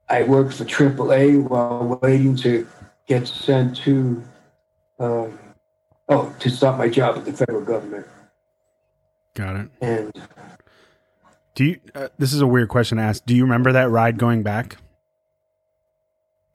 [0.08, 2.66] I worked for AAA while waiting to
[3.06, 4.22] get sent to,
[4.98, 5.38] um,
[6.08, 8.06] oh, to start my job at the federal government.
[9.34, 9.68] Got it.
[9.80, 10.28] And
[11.54, 13.24] Do you uh, this is a weird question to ask.
[13.24, 14.76] Do you remember that ride going back?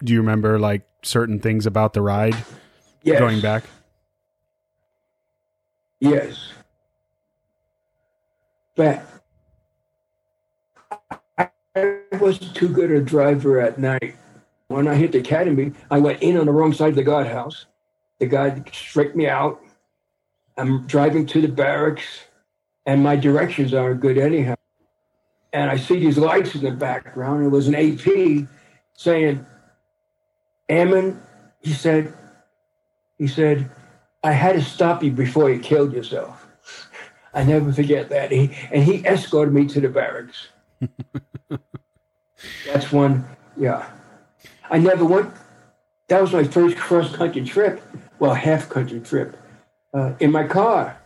[0.03, 2.35] Do you remember like certain things about the ride
[3.03, 3.63] yes, going back?
[5.99, 6.51] yes.
[8.75, 9.03] But
[11.75, 14.15] I wasn't too good a driver at night.
[14.67, 17.65] When I hit the academy, I went in on the wrong side of the guardhouse.
[18.19, 19.61] The guy straightened me out.
[20.57, 22.03] I'm driving to the barracks,
[22.87, 24.55] and my directions aren't good anyhow.
[25.53, 27.45] And I see these lights in the background.
[27.45, 28.47] It was an AP
[28.93, 29.45] saying,
[30.69, 31.21] Ammon,
[31.59, 32.13] he said,
[33.17, 33.69] he said,
[34.23, 36.47] I had to stop you before you killed yourself.
[37.33, 38.31] I never forget that.
[38.31, 40.47] He, and he escorted me to the barracks.
[42.65, 43.25] That's one,
[43.57, 43.89] yeah.
[44.69, 45.33] I never went,
[46.07, 47.81] that was my first cross country trip,
[48.19, 49.35] well, half country trip,
[49.93, 50.99] uh, in my car.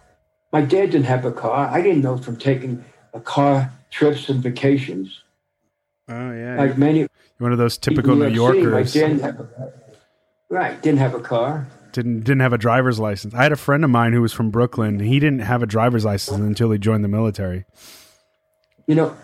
[0.52, 1.68] My dad didn't have a car.
[1.70, 2.84] I didn't know from taking
[3.14, 5.24] a car trips and vacations.
[6.10, 6.58] Oh yeah.
[6.58, 8.94] Like many One of those typical New you My Yorkers.
[8.94, 9.74] dad didn't a.
[10.50, 11.68] Right, didn't have a car.
[11.94, 13.34] didn't didn't have a driver's license.
[13.34, 15.00] I had a friend of mine who was from Brooklyn.
[15.00, 17.66] He didn't have a driver's license until he joined the military.
[18.88, 19.16] You know,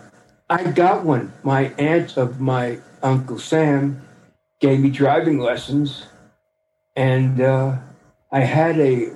[0.48, 1.32] I got one.
[1.42, 4.00] My aunt of my uncle Sam
[4.60, 6.06] gave me driving lessons,
[6.96, 7.76] and uh,
[8.32, 9.10] I had a,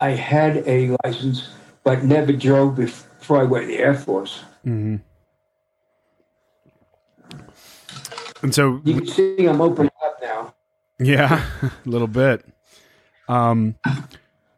[0.00, 1.48] I had a license,
[1.84, 4.40] but never drove before I went to the Air Force.
[4.64, 4.96] hmm
[8.42, 10.54] And so, You can see I'm opening up now.
[11.00, 12.44] yeah, a little bit.
[13.28, 13.74] Um,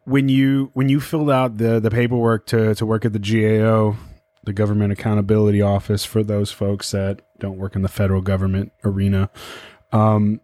[0.05, 3.97] when you when you filled out the the paperwork to to work at the GAO,
[4.43, 9.29] the Government Accountability Office, for those folks that don't work in the federal government arena,
[9.91, 10.39] um,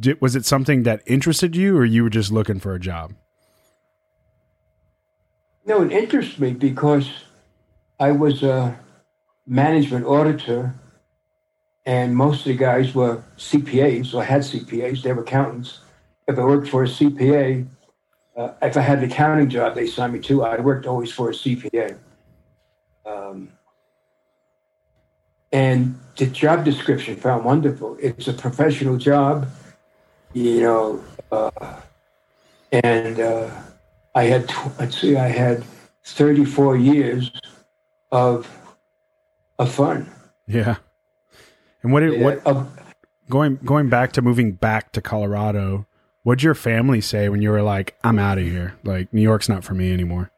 [0.00, 3.12] did, was it something that interested you, or you were just looking for a job?
[5.64, 7.08] No, it interests me because
[8.00, 8.78] I was a
[9.46, 10.74] management auditor,
[11.86, 15.02] and most of the guys were CPAs or had CPAs.
[15.02, 15.80] They were accountants.
[16.26, 17.66] If I worked for a CPA,
[18.36, 20.42] uh, if I had an accounting job, they signed me to.
[20.42, 21.96] I worked always for a CPA.
[23.04, 23.52] Um,
[25.52, 27.96] and the job description found wonderful.
[28.00, 29.48] It's a professional job,
[30.32, 31.80] you know, uh,
[32.72, 33.50] and uh,
[34.14, 35.64] I had tw- let's see, I had
[36.04, 37.30] 34 years
[38.10, 38.48] of
[39.58, 40.10] of fun.
[40.46, 40.76] Yeah.
[41.82, 42.68] And what did, what Of-
[43.30, 45.86] going going back to moving back to Colorado?
[46.24, 48.74] What'd your family say when you were like, "I'm out of here.
[48.84, 50.30] Like New York's not for me anymore."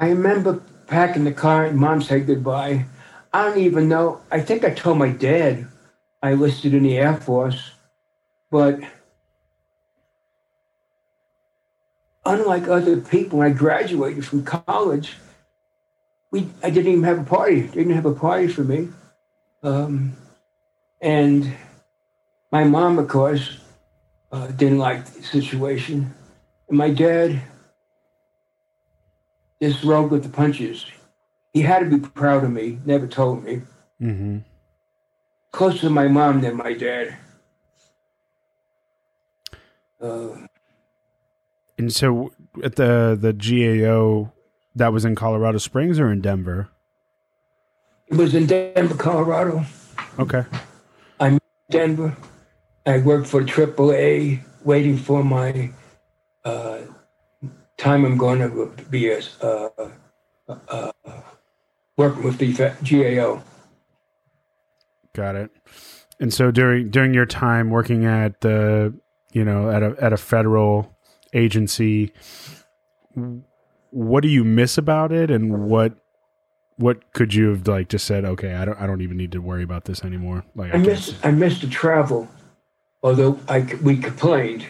[0.00, 2.86] I remember packing the car and mom said goodbye.
[3.32, 4.20] I don't even know.
[4.30, 5.66] I think I told my dad
[6.22, 7.72] I listed in the Air Force,
[8.50, 8.80] but
[12.28, 15.16] unlike other people, when I graduated from college,
[16.30, 17.62] we I didn't even have a party.
[17.62, 18.88] Didn't have a party for me,
[19.62, 20.12] um,
[21.00, 21.56] and
[22.52, 23.58] my mom, of course,
[24.30, 26.14] uh, didn't like the situation.
[26.68, 27.40] And my dad
[29.60, 30.84] just rolled with the punches.
[31.54, 33.62] He had to be proud of me, never told me.
[34.00, 34.38] Mm-hmm.
[35.50, 37.16] Closer to my mom than my dad.
[40.00, 40.47] Uh,
[41.78, 44.32] And so at the the GAO
[44.74, 46.68] that was in Colorado Springs or in Denver?
[48.10, 49.64] it was in Denver, Colorado.
[50.18, 50.44] Okay.
[51.20, 52.16] I'm in Denver.
[52.86, 55.70] I worked for AAA, waiting for my
[56.44, 56.78] uh,
[57.76, 58.04] time.
[58.04, 59.68] I'm going to be a, uh,
[60.48, 60.92] uh,
[61.96, 63.42] working with the GAO.
[65.14, 65.50] Got it.
[66.20, 68.94] And so during during your time working at the
[69.32, 70.97] you know at a at a federal
[71.32, 72.12] agency,
[73.90, 75.94] what do you miss about it, and what
[76.76, 78.24] what could you have like just said?
[78.24, 80.44] Okay, I don't I don't even need to worry about this anymore.
[80.54, 82.28] Like I I miss I miss the travel,
[83.02, 84.66] although I we complained.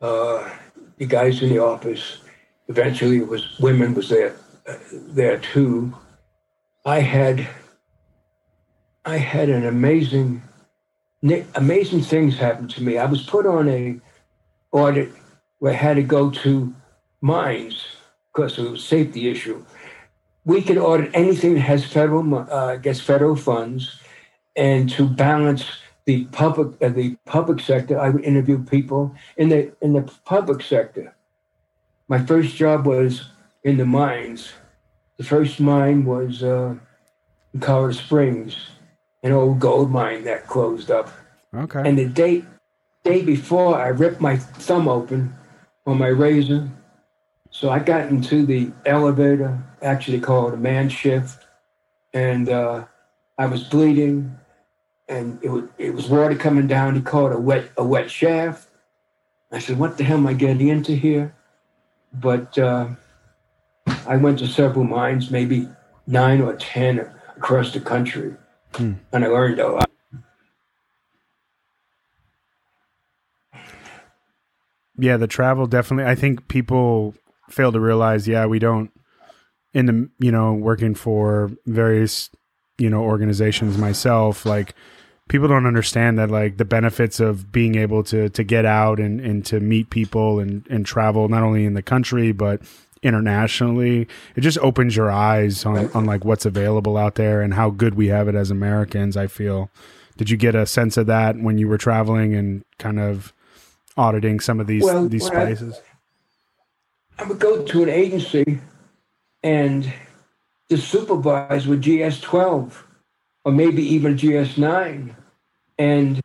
[0.00, 0.48] Uh,
[0.96, 2.18] the guys in the office,
[2.68, 4.36] eventually it was women was there
[4.66, 5.94] uh, there too.
[6.84, 7.48] I had
[9.04, 10.42] I had an amazing
[11.54, 12.98] amazing things happened to me.
[12.98, 13.98] I was put on a
[14.72, 15.10] audit
[15.64, 16.74] I had to go to
[17.20, 17.84] mines
[18.32, 19.64] because of a safety issue.
[20.44, 24.00] We could audit anything that has federal uh, gets federal funds
[24.56, 25.64] and to balance
[26.06, 30.62] the public uh, the public sector, I would interview people in the in the public
[30.62, 31.14] sector.
[32.08, 33.28] My first job was
[33.62, 34.52] in the mines.
[35.18, 36.74] The first mine was uh,
[37.54, 38.56] in Colorado Springs,
[39.22, 41.10] an old gold mine that closed up.
[41.54, 41.82] okay.
[41.84, 42.44] And the day
[43.04, 45.34] day before, I ripped my thumb open
[45.90, 46.68] on my razor.
[47.50, 51.46] So I got into the elevator, actually called a man shift,
[52.14, 52.84] and uh,
[53.36, 54.38] I was bleeding,
[55.08, 56.94] and it was it was water coming down.
[56.94, 58.68] He called a wet a wet shaft.
[59.50, 61.34] I said, "What the hell am I getting into here?"
[62.12, 62.88] But uh,
[64.06, 65.68] I went to several mines, maybe
[66.06, 68.36] nine or ten across the country,
[68.74, 68.92] Hmm.
[69.12, 69.89] and I learned a lot.
[75.00, 76.10] Yeah, the travel definitely.
[76.10, 77.14] I think people
[77.48, 78.28] fail to realize.
[78.28, 78.90] Yeah, we don't
[79.72, 82.28] in the you know working for various
[82.78, 84.44] you know organizations myself.
[84.44, 84.74] Like
[85.28, 89.20] people don't understand that like the benefits of being able to to get out and
[89.20, 92.60] and to meet people and and travel not only in the country but
[93.02, 97.70] internationally it just opens your eyes on on like what's available out there and how
[97.70, 99.70] good we have it as Americans I feel
[100.18, 103.32] did you get a sense of that when you were traveling and kind of
[103.96, 105.80] auditing some of these Well, these when I- places
[107.18, 108.58] I would go to an agency
[109.42, 109.92] and
[110.70, 112.86] the supervisor with GS 12
[113.44, 115.14] or maybe even GS 9.
[115.78, 116.20] And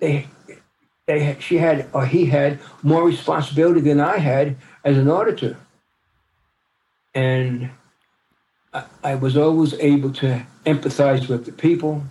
[0.00, 0.26] they,
[1.06, 5.56] they, she had, or he had more responsibility than I had as an auditor.
[7.14, 7.70] And
[8.72, 12.02] I, I was always able to empathize with the people.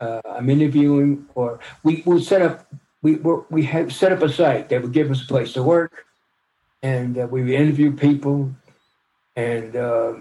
[0.00, 2.66] Uh, I'm interviewing, or we would set up,
[3.04, 5.62] we were, we had set up a site that would give us a place to
[5.62, 6.06] work
[6.82, 8.50] and uh, we would interview people
[9.36, 10.14] and uh,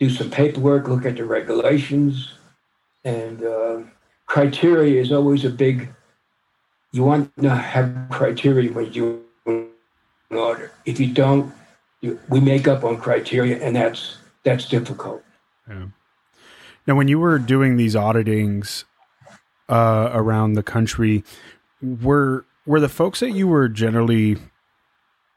[0.00, 2.34] do some paperwork, look at the regulations,
[3.04, 3.78] and uh,
[4.26, 5.88] criteria is always a big.
[6.92, 9.24] You want to have criteria when you
[10.30, 10.72] audit.
[10.84, 11.54] If you don't,
[12.00, 15.22] you, we make up on criteria, and that's that's difficult.
[15.68, 18.84] Now, when you were doing these auditings
[19.68, 21.24] uh, around the country,
[22.02, 24.36] were were the folks that you were generally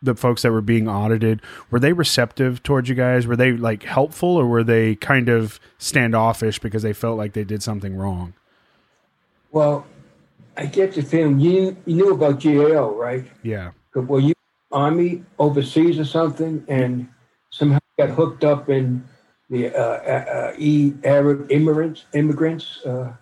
[0.02, 3.28] the folks that were being audited were they receptive towards you guys?
[3.28, 7.44] Were they like helpful, or were they kind of standoffish because they felt like they
[7.44, 8.34] did something wrong?
[9.52, 9.86] Well,
[10.56, 13.26] I get the feeling you you knew about GAO, right?
[13.44, 14.34] Yeah, Were you
[14.72, 17.08] army overseas or something, and
[17.52, 19.04] somehow got hooked up in
[19.50, 22.06] the uh, uh, uh, e Arab immigrants?
[22.14, 22.80] Immigrants.
[22.86, 23.14] Uh,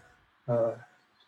[0.48, 0.72] uh,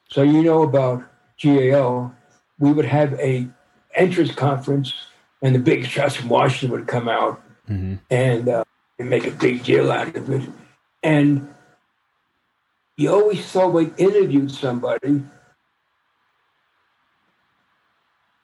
[0.09, 1.03] so you know about
[1.41, 2.11] GAO.
[2.59, 3.47] We would have a
[3.95, 4.93] entrance conference,
[5.41, 8.63] and the big shots from Washington would come out hmm and, uh,
[8.97, 10.49] and make a big deal out of it.
[11.03, 11.53] And
[12.97, 15.23] you always thought we interviewed somebody,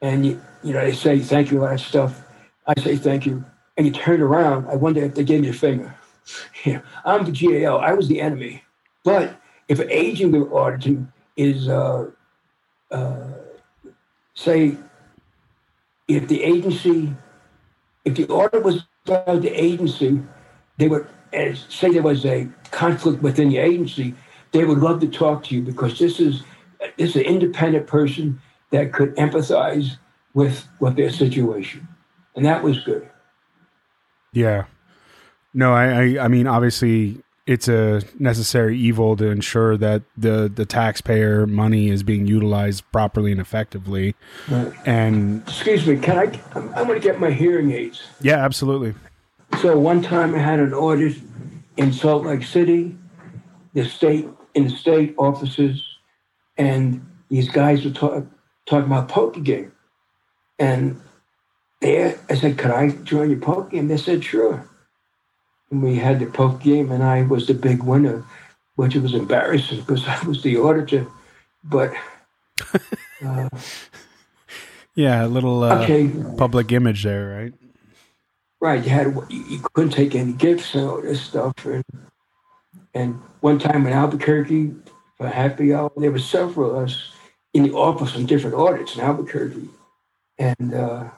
[0.01, 2.21] and you, you know they say thank you, all that stuff.
[2.67, 3.43] I say thank you,
[3.75, 4.67] and you turn around.
[4.67, 5.93] I wonder if they gave me a finger.
[6.65, 7.77] Yeah, I'm the GAO.
[7.77, 8.63] I was the enemy.
[9.03, 9.89] But if an
[10.31, 12.09] we're auditing is, uh,
[12.91, 13.27] uh,
[14.33, 14.77] say,
[16.07, 17.15] if the agency,
[18.03, 20.21] if the audit was by the agency,
[20.77, 21.07] they would
[21.69, 24.13] say there was a conflict within the agency.
[24.51, 26.43] They would love to talk to you because this is
[26.97, 29.97] this is an independent person that could empathize
[30.33, 31.87] with with their situation,
[32.35, 33.09] and that was good.
[34.33, 34.65] Yeah.
[35.53, 40.65] No, I, I, I mean, obviously, it's a necessary evil to ensure that the the
[40.65, 44.15] taxpayer money is being utilized properly and effectively.
[44.49, 44.73] Right.
[44.85, 46.41] And Excuse me, can I?
[46.55, 48.01] I'm, I'm going to get my hearing aids.
[48.21, 48.93] yeah, absolutely.
[49.61, 51.17] So one time I had an audit
[51.77, 52.97] in Salt Lake City,
[53.73, 55.83] the state in the state offices,
[56.57, 58.25] and these guys were talk,
[58.65, 59.71] talking about poker game.
[60.57, 60.99] And
[61.81, 64.67] they, I said, "Could I join your poker game?" They said, "Sure."
[65.71, 68.23] And we had the poker game, and I was the big winner,
[68.75, 71.07] which was embarrassing because I was the auditor.
[71.63, 71.93] But
[73.25, 73.49] uh,
[74.95, 77.53] Yeah, a little uh, okay, public image there, right?
[78.61, 81.83] Right, you had you you couldn't take any gifts and all this stuff, and
[82.93, 84.73] and one time in Albuquerque
[85.17, 87.11] for happy hour, there were several of us
[87.53, 89.69] in the office on different audits in Albuquerque,
[90.39, 91.09] and uh,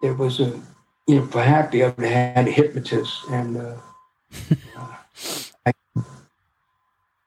[0.00, 0.58] there was a
[1.06, 3.76] you know for happy hour they had a hypnotist, and uh,
[4.76, 4.96] uh,
[5.66, 5.72] I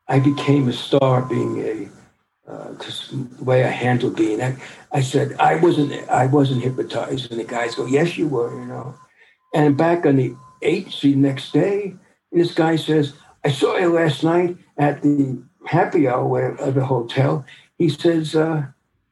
[0.08, 1.90] I became a star being a
[2.46, 4.56] because the way I handled being, I,
[4.92, 8.66] I said I wasn't I wasn't hypnotized, and the guys go, "Yes, you were," you
[8.66, 8.96] know.
[9.54, 11.96] And back on the agency next day,
[12.32, 13.14] this guy says,
[13.44, 17.46] "I saw you last night at the happy hour of the hotel."
[17.78, 18.66] He says, uh,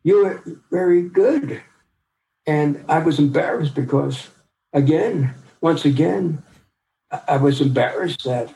[0.04, 1.62] "You were very good,"
[2.46, 4.30] and I was embarrassed because,
[4.74, 6.44] again, once again,
[7.28, 8.54] I was embarrassed that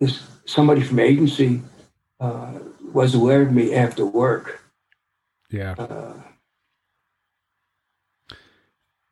[0.00, 1.62] this somebody from agency.
[2.20, 2.52] Uh,
[2.94, 4.62] was aware of me after work.
[5.50, 5.72] Yeah.
[5.72, 6.14] Uh,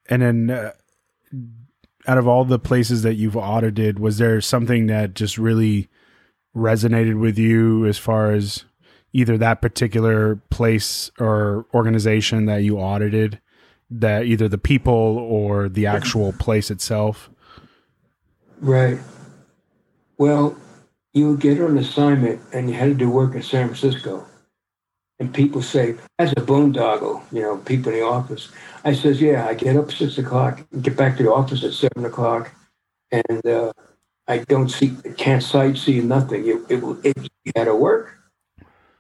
[0.09, 0.73] And then, uh,
[2.07, 5.89] out of all the places that you've audited, was there something that just really
[6.55, 8.65] resonated with you as far as
[9.13, 13.41] either that particular place or organization that you audited,
[14.01, 17.31] that either the people or the actual place itself?
[18.63, 18.99] right.
[20.17, 20.57] Well,
[21.13, 24.27] you would get on assignment and you had to do work in San Francisco.
[25.19, 28.51] And people say, that's a boondoggle, you know, people in the office.
[28.85, 32.05] I says, yeah, I get up six o'clock get back to the office at seven
[32.05, 32.53] o'clock.
[33.11, 33.73] And uh,
[34.27, 36.47] I don't see, can't sightsee nothing.
[36.47, 38.17] It, it, it, you had to work.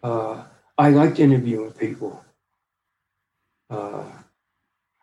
[0.02, 0.42] Uh,
[0.76, 2.24] I liked interviewing people.
[3.70, 4.04] Uh,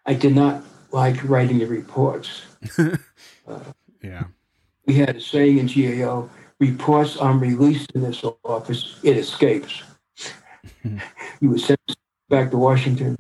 [0.10, 2.42] I did not like writing the reports.
[4.02, 4.24] Yeah.
[4.86, 9.84] We had a saying in GAO, reports I'm released in this office, it escapes.
[11.42, 11.80] you would send
[12.30, 13.18] back to Washington.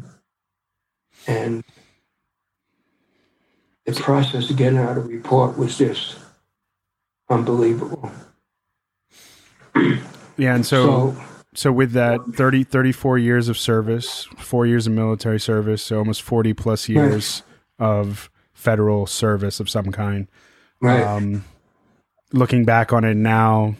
[1.27, 1.65] And
[3.85, 6.17] the process of getting out a report was just
[7.29, 8.09] unbelievable.
[10.37, 10.55] Yeah.
[10.55, 11.23] And so, So,
[11.55, 16.21] so with that 30, 34 years of service, four years of military service, so almost
[16.21, 17.43] 40 plus years
[17.79, 20.27] of federal service of some kind.
[20.81, 21.03] right.
[21.03, 21.45] Um,
[22.31, 23.75] looking back on it now,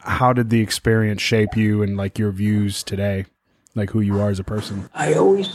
[0.00, 3.26] how did the experience shape you and like your views today,
[3.74, 4.88] like who you are as a person?
[4.94, 5.54] I always,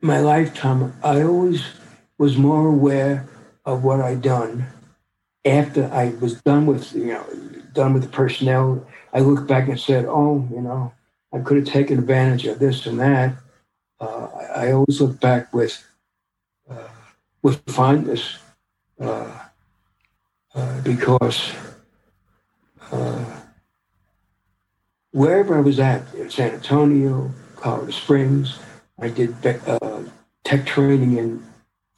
[0.00, 1.64] my lifetime, I always
[2.18, 3.28] was more aware
[3.64, 4.66] of what I'd done
[5.44, 7.24] after I was done with, you know,
[7.72, 8.86] done with the personnel.
[9.12, 10.92] I looked back and said, oh, you know,
[11.32, 13.34] I could have taken advantage of this and that.
[14.00, 15.84] Uh, I, I always look back with,
[16.68, 16.88] uh,
[17.42, 18.38] with fondness
[19.00, 19.38] uh,
[20.54, 21.52] uh, because
[22.90, 23.24] uh,
[25.12, 28.58] wherever I was at, in San Antonio, Colorado Springs,
[28.98, 30.02] I did uh,
[30.44, 31.44] tech training in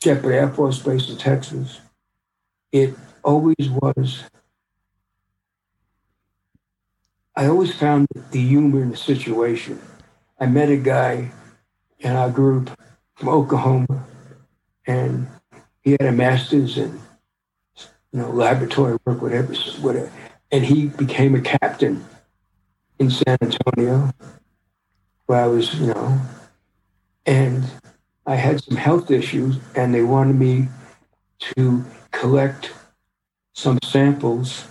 [0.03, 1.81] Sheppard Air Force Base in Texas.
[2.73, 4.25] It always was.
[7.37, 9.81] I always found the humor in the situation.
[10.39, 11.33] I met a guy
[11.99, 12.71] in our group
[13.17, 14.07] from Oklahoma,
[14.87, 15.27] and
[15.83, 17.01] he had a master's in,
[18.13, 20.13] you know, laboratory work, whatever, whatever.
[20.53, 22.05] And he became a captain
[23.01, 24.13] in San Antonio,
[25.27, 26.21] where I was, you know,
[27.27, 27.65] and
[28.27, 30.69] I had some health issues, and they wanted me
[31.57, 32.73] to collect
[33.55, 34.69] some samples,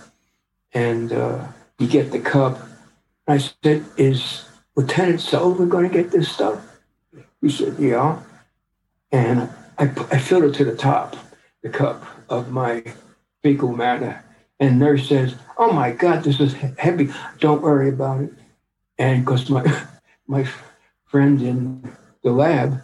[0.72, 1.46] and uh,
[1.78, 2.58] you get the cup.
[3.26, 6.60] I said, "Is Lieutenant Sullivan going to get this stuff?"
[7.40, 8.20] He said, "Yeah,"
[9.12, 9.48] and
[9.78, 11.16] I, I filled it to the top,
[11.62, 12.84] the cup of my
[13.42, 14.24] fecal matter.
[14.60, 17.10] And nurse says, "Oh my God, this is heavy.
[17.38, 18.32] Don't worry about it."
[18.98, 19.64] And because my
[20.26, 20.46] my
[21.06, 22.82] friend in the lab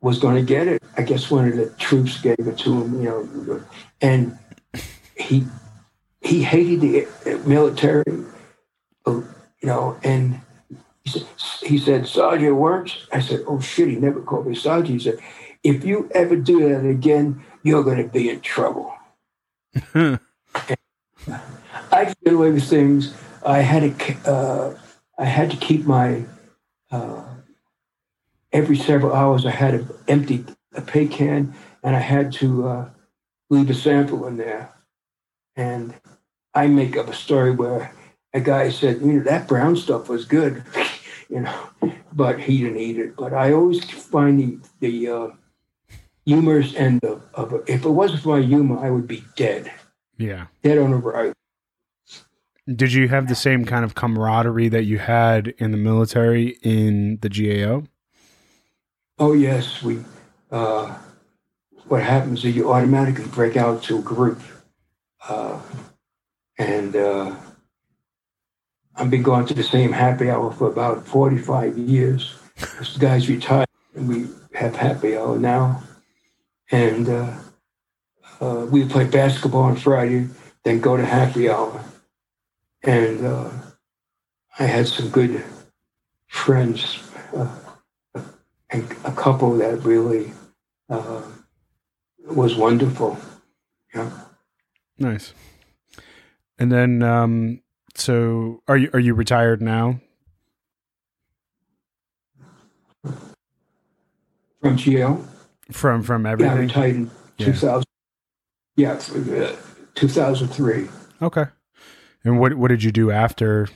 [0.00, 3.02] was going to get it, I guess one of the troops gave it to him.
[3.02, 3.62] You know,
[4.00, 4.38] and
[5.16, 5.46] he
[6.24, 7.06] he hated the
[7.46, 8.24] military.
[9.06, 9.20] Uh,
[9.60, 10.40] you know, and
[11.04, 11.26] he said,
[11.62, 13.06] he said, Sergeant Works.
[13.12, 15.00] I said, oh shit, he never called me Sergeant.
[15.00, 15.18] He said,
[15.62, 18.94] if you ever do that again, you're going to be in trouble.
[19.94, 20.18] I
[21.90, 23.14] get away with things.
[23.44, 24.78] I had to, uh,
[25.18, 26.24] I had to keep my,
[26.90, 27.22] uh,
[28.52, 30.44] every several hours, I had to empty
[30.74, 32.88] a pay can and I had to uh,
[33.50, 34.72] leave a sample in there.
[35.56, 35.94] And
[36.54, 37.92] I make up a story where
[38.32, 40.62] a guy said, you know, that brown stuff was good,
[41.28, 41.70] you know,
[42.12, 43.16] but he didn't eat it.
[43.16, 45.28] But I always find the, the uh,
[46.24, 47.64] humorous end of, of it.
[47.66, 49.72] If it wasn't for my humor, I would be dead.
[50.18, 50.46] Yeah.
[50.62, 51.34] Dead on arrival.
[52.66, 57.18] Did you have the same kind of camaraderie that you had in the military in
[57.20, 57.84] the GAO?
[59.18, 60.02] Oh yes, we.
[60.50, 60.96] Uh,
[61.88, 64.40] what happens is you automatically break out to a group,
[65.28, 65.60] uh,
[66.58, 67.34] and uh,
[68.96, 72.34] I've been going to the same happy hour for about forty-five years.
[72.78, 75.82] This guy's retired, and we have happy hour now,
[76.70, 77.34] and uh,
[78.40, 80.28] uh, we play basketball on Friday,
[80.62, 81.84] then go to happy hour,
[82.82, 83.50] and uh,
[84.58, 85.44] I had some good
[86.28, 86.98] friends
[87.34, 87.48] uh,
[88.70, 90.32] and a couple that really
[90.88, 91.22] uh,
[92.26, 93.18] was wonderful.
[93.94, 94.10] Yeah.
[94.98, 95.32] Nice.
[96.58, 97.60] And then, um,
[97.94, 100.00] so are you are you retired now?
[104.60, 105.24] From GL?
[105.72, 107.46] From from Yeah, I retired in Yeah.
[107.46, 107.84] 2000.
[108.76, 109.56] Yeah, uh,
[109.94, 110.88] 2003.
[111.22, 111.44] Okay.
[112.24, 113.68] And what what did you do after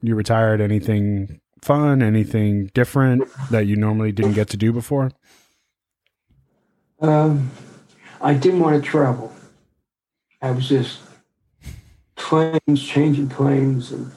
[0.00, 0.60] you retired?
[0.60, 2.02] Anything fun?
[2.02, 5.12] Anything different that you normally didn't get to do before?
[7.00, 7.50] Um,
[8.20, 9.32] I didn't want to travel.
[10.40, 11.00] I was just
[12.22, 14.10] planes, changing planes, and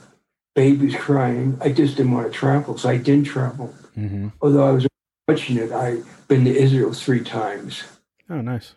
[0.54, 1.58] babies crying.
[1.62, 3.74] I just didn't want to travel, so I didn't travel.
[3.98, 4.30] Mm-hmm.
[4.42, 4.88] Although I was
[5.28, 7.84] watching it, I've been to Israel three times.
[8.30, 8.74] Oh, nice.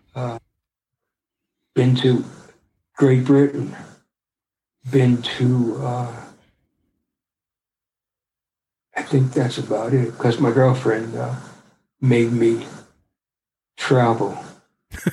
[1.74, 2.24] been to
[2.96, 3.76] Great Britain,
[4.90, 6.12] been to, uh,
[8.96, 11.34] I think that's about it, because my girlfriend uh,
[12.00, 12.66] made me
[13.76, 14.36] travel.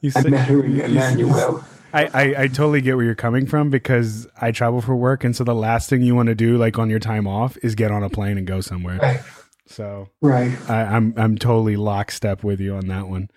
[0.00, 1.64] You I met her in Emanuel.
[1.96, 5.34] I, I, I totally get where you're coming from because I travel for work, and
[5.34, 7.90] so the last thing you want to do, like on your time off, is get
[7.90, 8.98] on a plane and go somewhere.
[8.98, 9.20] Right,
[9.66, 10.54] So right.
[10.68, 13.30] I, I'm I'm totally lockstep with you on that one.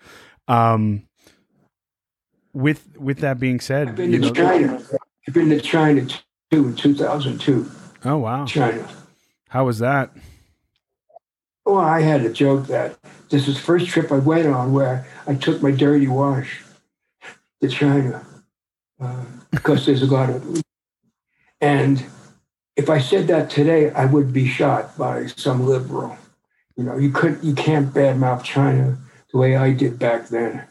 [0.46, 1.06] Um,
[2.52, 4.82] with with that being said, I've been to know, China.
[5.26, 6.06] I've been to China
[6.50, 7.70] too in 2002.
[8.04, 8.86] oh wow, China.
[9.48, 10.10] how was that?
[11.64, 12.98] Well, I had a joke that
[13.30, 16.62] this was the first trip I went on where I took my dirty wash
[17.62, 18.26] to China
[19.00, 20.42] uh, because there's a God.
[21.60, 22.04] And
[22.76, 26.16] if I said that today, I would be shot by some liberal.
[26.76, 28.98] You know, you could you can't badmouth China
[29.32, 30.64] the way I did back then.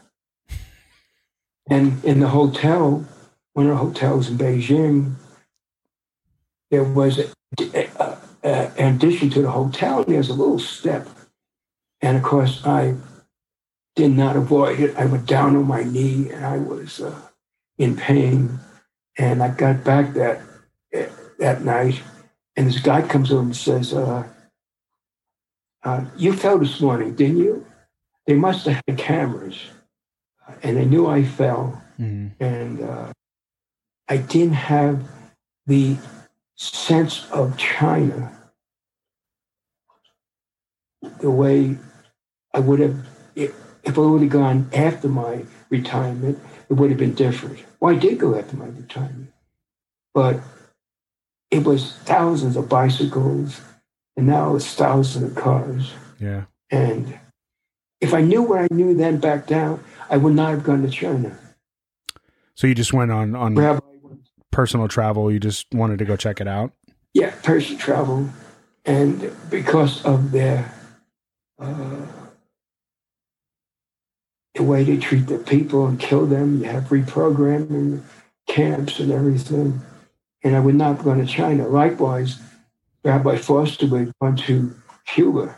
[1.68, 3.04] And in the hotel,
[3.52, 5.14] one of the hotels in Beijing,
[6.70, 7.30] there was a,
[8.42, 11.08] a, in addition to the hotel, there's a little step.
[12.00, 12.94] And of course, I
[13.94, 14.96] did not avoid it.
[14.96, 17.20] I went down on my knee and I was uh,
[17.80, 18.60] in pain.
[19.18, 20.40] And I got back that
[21.38, 22.00] that night,
[22.54, 24.24] and this guy comes over and says, uh,
[25.82, 27.66] uh, "You fell this morning, didn't you?"
[28.26, 29.58] They must have had cameras,
[30.62, 32.42] and they knew I fell Mm-hmm.
[32.42, 33.12] and uh,
[34.08, 35.06] I didn't have
[35.66, 35.98] the
[36.56, 38.32] sense of China
[41.20, 41.76] the way
[42.54, 43.54] I would have if,
[43.84, 46.38] if I would have gone after my retirement.
[46.70, 47.58] It would have been different.
[47.80, 49.32] Well, I did go after my retirement,
[50.14, 50.38] but
[51.50, 53.60] it was thousands of bicycles,
[54.16, 55.92] and now it's thousands of cars.
[56.20, 57.18] Yeah, And
[58.00, 60.90] if I knew what I knew then back down, I would not have gone to
[60.90, 61.36] China.
[62.54, 63.80] so you just went on on Rabbi
[64.52, 65.32] personal travel.
[65.32, 66.72] You just wanted to go check it out.
[67.14, 68.28] yeah, personal travel,
[68.84, 70.70] and because of their
[71.58, 72.06] uh,
[74.54, 78.02] the way they treat the people and kill them, you have reprogramming
[78.48, 79.80] camps and everything.
[80.42, 81.68] And I would not go to China.
[81.68, 82.40] Likewise,
[83.04, 84.74] Rabbi Foster would go to
[85.06, 85.56] Cuba.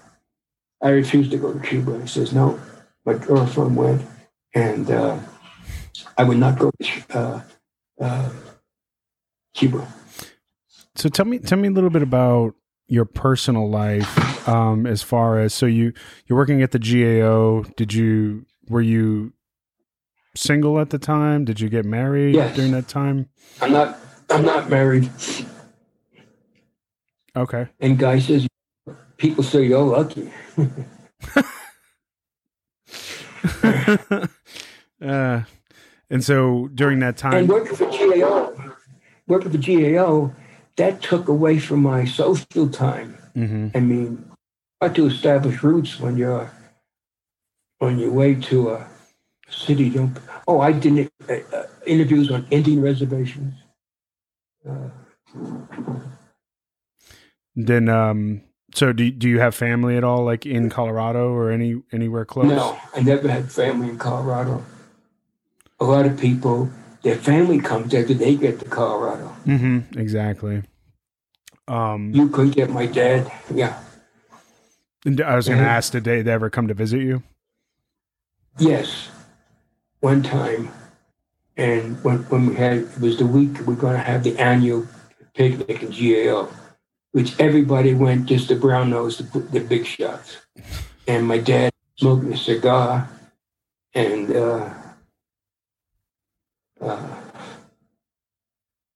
[0.83, 2.01] I refused to go to Cuba.
[2.01, 2.61] He says, no,
[3.05, 4.03] my girlfriend went,
[4.55, 5.19] and uh,
[6.19, 7.41] I would not go to uh,
[8.01, 8.31] uh,
[9.55, 9.87] Cuba.
[10.95, 12.55] So tell me tell me a little bit about
[12.89, 15.93] your personal life um as far as so you
[16.27, 19.33] you're working at the GAO did you were you
[20.35, 22.57] single at the time did you get married Yes.
[22.57, 23.29] during that time
[23.61, 23.99] I'm not.
[24.31, 25.11] I'm not married.
[27.37, 27.69] Okay.
[27.81, 28.47] And guy says,
[29.19, 30.33] people say you're lucky.
[35.03, 35.43] uh,
[36.11, 38.55] and so during that time, and working for GAO,
[39.27, 40.33] working for GAO,
[40.77, 43.17] that took away from my social time.
[43.37, 43.69] mm-hmm.
[43.75, 44.31] I mean,
[44.81, 46.51] hard to establish roots when you're
[47.83, 48.89] on your way to a
[49.51, 49.91] city.
[49.91, 50.17] Don't,
[50.49, 53.55] oh, I did uh, uh, interviews on Indian reservations.
[54.67, 54.89] Uh,
[57.57, 58.43] then, um,
[58.75, 62.47] so do do you have family at all, like in Colorado or any anywhere close?
[62.49, 64.65] no, I never had family in Colorado.
[65.81, 66.71] A lot of people,
[67.03, 69.35] their family comes after they get to Colorado.
[69.45, 69.99] Mm-hmm.
[69.99, 70.63] Exactly.
[71.67, 73.31] Um, You couldn't get my dad.
[73.53, 73.79] Yeah.
[75.05, 77.23] and I was going to ask, did they ever come to visit you?
[78.59, 79.09] Yes,
[80.01, 80.71] one time,
[81.57, 84.39] and when when we had it was the week we are going to have the
[84.39, 84.87] annual
[85.33, 86.49] picnic in GAO,
[87.13, 90.37] which everybody went, just the brown nose, the, the big shots,
[91.09, 93.09] and my dad smoking a cigar,
[93.95, 94.69] and uh,
[96.79, 97.09] uh,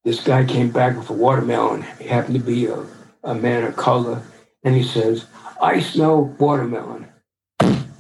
[0.05, 1.83] this guy came back with a watermelon.
[1.99, 2.85] He happened to be a,
[3.25, 4.21] a man of color,
[4.65, 5.25] and he says,
[5.63, 7.09] "I smell watermelon."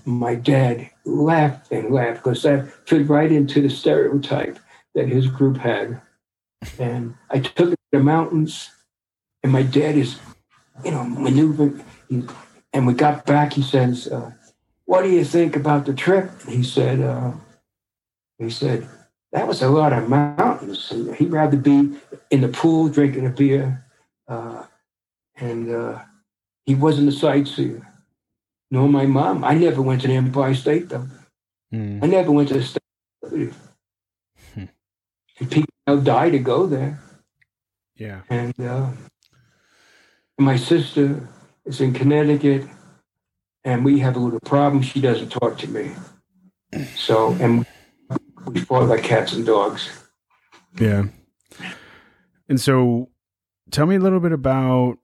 [0.07, 4.59] My dad laughed and laughed because that fit right into the stereotype
[4.94, 6.00] that his group had.
[6.78, 8.70] And I took it to the mountains,
[9.42, 10.18] and my dad is,
[10.84, 11.84] you know, maneuvering.
[12.09, 12.22] He,
[12.72, 13.52] and we got back.
[13.52, 14.30] He says, uh,
[14.84, 17.32] "What do you think about the trip?" He said, uh,
[18.38, 18.88] "He said
[19.32, 20.92] that was a lot of mountains.
[21.18, 21.98] He'd rather be
[22.30, 23.84] in the pool drinking a beer,
[24.28, 24.64] uh,
[25.36, 25.98] and uh,
[26.64, 27.86] he wasn't a sightseer."
[28.70, 29.44] Nor my mom.
[29.44, 31.10] I never went to the Empire State Building.
[31.72, 32.02] Mm.
[32.02, 32.82] I never went to the State
[33.22, 33.54] Building.
[34.54, 34.64] Hmm.
[35.38, 37.00] And people now die to go there.
[37.96, 38.22] Yeah.
[38.28, 38.90] And uh,
[40.38, 41.28] my sister
[41.64, 42.66] is in Connecticut,
[43.64, 44.82] and we have a little problem.
[44.82, 45.92] She doesn't talk to me.
[46.94, 47.66] So, and
[48.46, 49.88] we fought like cats and dogs.
[50.78, 51.04] Yeah.
[52.48, 53.10] And so
[53.70, 54.98] tell me a little bit about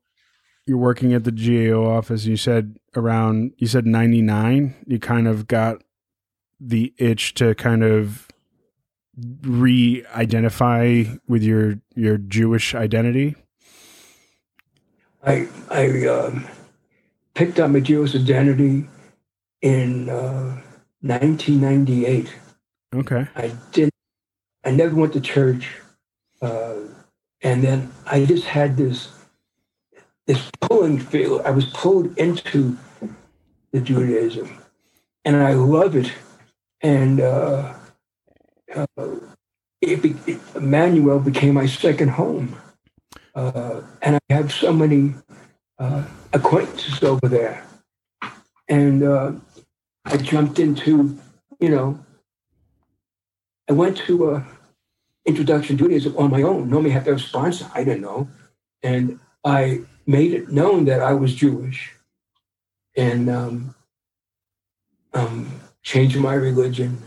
[0.66, 2.26] you're working at the GAO office.
[2.26, 5.82] You said around, you said 99, you kind of got
[6.61, 8.28] the itch to kind of
[9.43, 13.36] re-identify with your your Jewish identity.
[15.24, 16.47] I I um,
[17.34, 18.88] picked up my Jewish identity
[19.61, 20.61] in uh,
[21.01, 22.32] 1998.
[22.95, 23.26] Okay.
[23.36, 23.93] I didn't.
[24.64, 25.68] I never went to church,
[26.40, 26.76] uh,
[27.43, 29.09] and then I just had this
[30.27, 31.43] this pulling feel.
[31.45, 32.77] I was pulled into
[33.73, 34.59] the Judaism,
[35.25, 36.12] and I love it.
[36.81, 37.75] And uh,
[38.75, 38.87] uh,
[39.81, 42.57] it, it, Emanuel became my second home,
[43.35, 45.14] uh, and I have so many
[45.79, 47.64] uh, acquaintances over there.
[48.68, 49.33] And uh,
[50.05, 51.18] I jumped into,
[51.61, 51.99] you know,
[53.68, 54.47] I went to a
[55.25, 56.68] introduction to Judaism on my own.
[56.68, 57.70] Normally, I have to have a sponsor.
[57.75, 58.29] I didn't know,
[58.83, 61.92] and I made it known that I was Jewish,
[62.96, 63.74] and um,
[65.14, 66.98] um, changed my religion,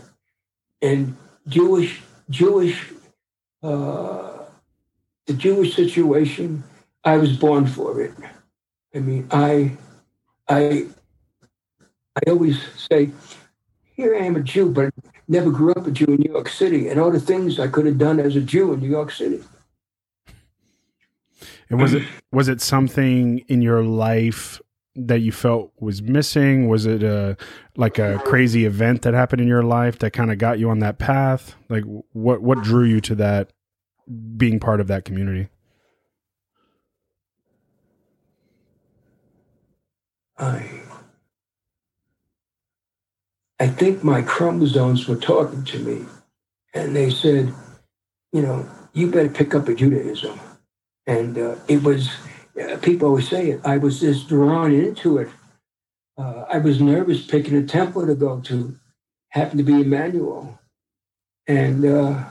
[0.82, 1.16] and
[1.48, 2.92] Jewish Jewish
[3.62, 4.32] uh,
[5.26, 6.64] the Jewish situation.
[7.04, 8.12] I was born for it.
[8.94, 9.76] I mean, I
[10.48, 10.86] I
[12.16, 13.10] I always say,
[13.94, 14.90] here I am a Jew, but I
[15.28, 17.86] never grew up a Jew in New York City, and all the things I could
[17.86, 19.42] have done as a Jew in New York City.
[21.70, 22.02] And was it
[22.32, 24.60] was it something in your life
[24.94, 26.68] that you felt was missing?
[26.68, 27.36] Was it a
[27.76, 30.78] like a crazy event that happened in your life that kind of got you on
[30.80, 31.54] that path?
[31.68, 33.52] Like what what drew you to that
[34.36, 35.48] being part of that community?
[40.38, 40.82] I
[43.58, 46.04] I think my chromosomes were talking to me,
[46.74, 47.54] and they said,
[48.32, 50.38] you know, you better pick up a Judaism.
[51.06, 52.10] And uh, it was,
[52.60, 55.28] uh, people always say it, I was just drawn into it.
[56.18, 58.74] Uh, I was nervous picking a temple to go to,
[59.28, 60.58] happened to be Emanuel.
[61.46, 62.24] And uh,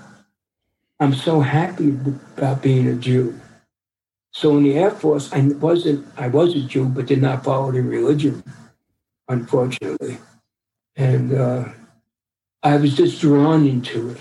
[0.99, 1.95] I'm so happy
[2.37, 3.39] about being a Jew.
[4.33, 7.71] So in the Air Force, I wasn't, I was a Jew, but did not follow
[7.71, 8.43] the religion,
[9.29, 10.17] unfortunately.
[10.97, 11.65] And uh,
[12.61, 14.17] I was just drawn into it.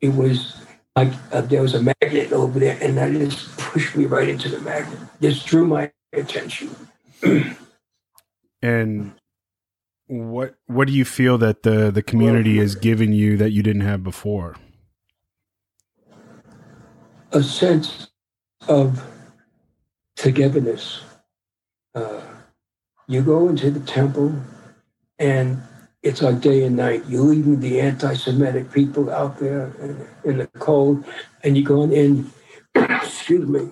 [0.00, 0.56] It was
[0.98, 4.48] like uh, there was a magnet over there, and that just pushed me right into
[4.48, 4.98] the magnet.
[5.20, 6.74] Just drew my attention.
[8.60, 9.12] And
[10.08, 13.82] what what do you feel that the the community has given you that you didn't
[13.82, 14.56] have before?
[17.30, 18.08] A sense
[18.66, 19.04] of
[20.16, 21.02] togetherness.
[21.94, 22.20] Uh,
[23.06, 24.34] you go into the temple,
[25.20, 25.62] and
[26.02, 27.04] it's like day and night.
[27.08, 29.72] You're leaving the anti-Semitic people out there
[30.24, 31.04] in, the cold,
[31.42, 32.30] and you're going in.
[32.74, 33.70] excuse me.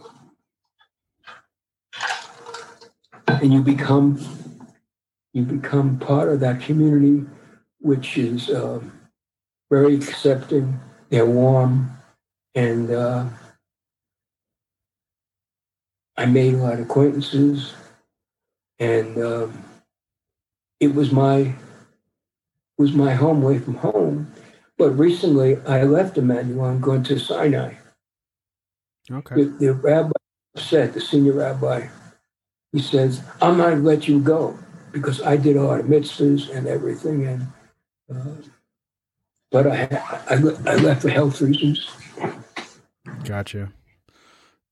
[3.29, 4.19] And you become
[5.33, 7.29] you become part of that community,
[7.81, 8.99] which is um,
[9.71, 10.81] very accepting.
[11.11, 11.91] They're warm,
[12.55, 13.27] and uh,
[16.17, 17.75] I made a lot of acquaintances,
[18.79, 19.65] and um,
[20.81, 21.55] it was my
[22.79, 24.33] was my home away from home.
[24.79, 26.67] But recently, I left Emanuel.
[26.67, 27.75] I'm going to Sinai.
[29.11, 29.35] Okay.
[29.35, 30.13] The, the rabbi
[30.57, 31.89] said, the senior rabbi,
[32.73, 34.59] he says, "I'm not let you go
[34.93, 37.47] because I did all the mitzvahs and everything, and
[38.15, 38.43] uh,
[39.51, 39.85] but I,
[40.29, 41.89] I I left for health reasons."
[43.25, 43.73] Gotcha.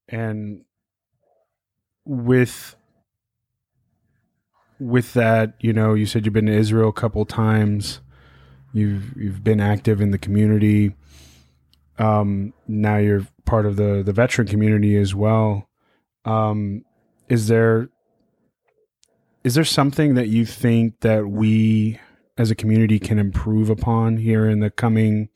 [0.09, 0.65] And
[2.05, 2.75] with
[4.85, 8.01] with that, you know, you said you've been to Israel a couple times.
[8.73, 10.95] You've you've been active in the community.
[11.97, 15.67] Um, now you're part of the the veteran community as well.
[16.25, 16.83] Um,
[17.29, 17.89] is there
[19.43, 21.99] is there something that you think that we
[22.37, 25.29] as a community can improve upon here in the coming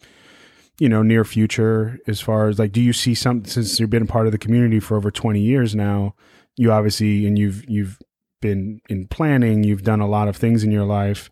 [0.80, 4.08] you know near future as far as like do you see some since you've been
[4.08, 6.14] part of the community for over 20 years now
[6.58, 8.00] you obviously and you've you've
[8.42, 11.30] been in planning you've done a lot of things in your life.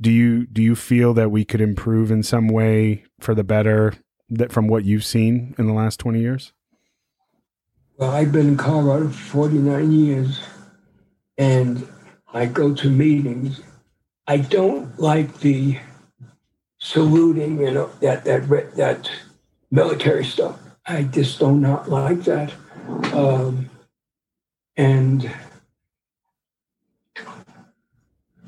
[0.00, 3.94] Do you do you feel that we could improve in some way for the better
[4.30, 6.52] that from what you've seen in the last 20 years?
[7.96, 10.40] Well i've been in colorado for 49 years
[11.36, 11.88] and
[12.32, 13.60] i go to meetings.
[14.26, 15.78] I don't like the
[16.78, 19.10] saluting you know that that that
[19.70, 20.58] military stuff.
[20.86, 22.52] I just do not like that.
[23.12, 23.68] Um,
[24.76, 25.30] and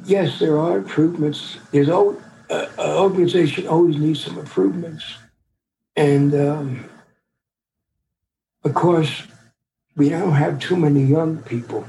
[0.05, 1.59] yes, there are improvements.
[1.73, 2.19] There's always,
[2.51, 5.05] uh, an organization always needs some improvements.
[5.97, 6.91] And um,
[8.65, 9.23] of course,
[9.97, 11.87] we don't have too many young people.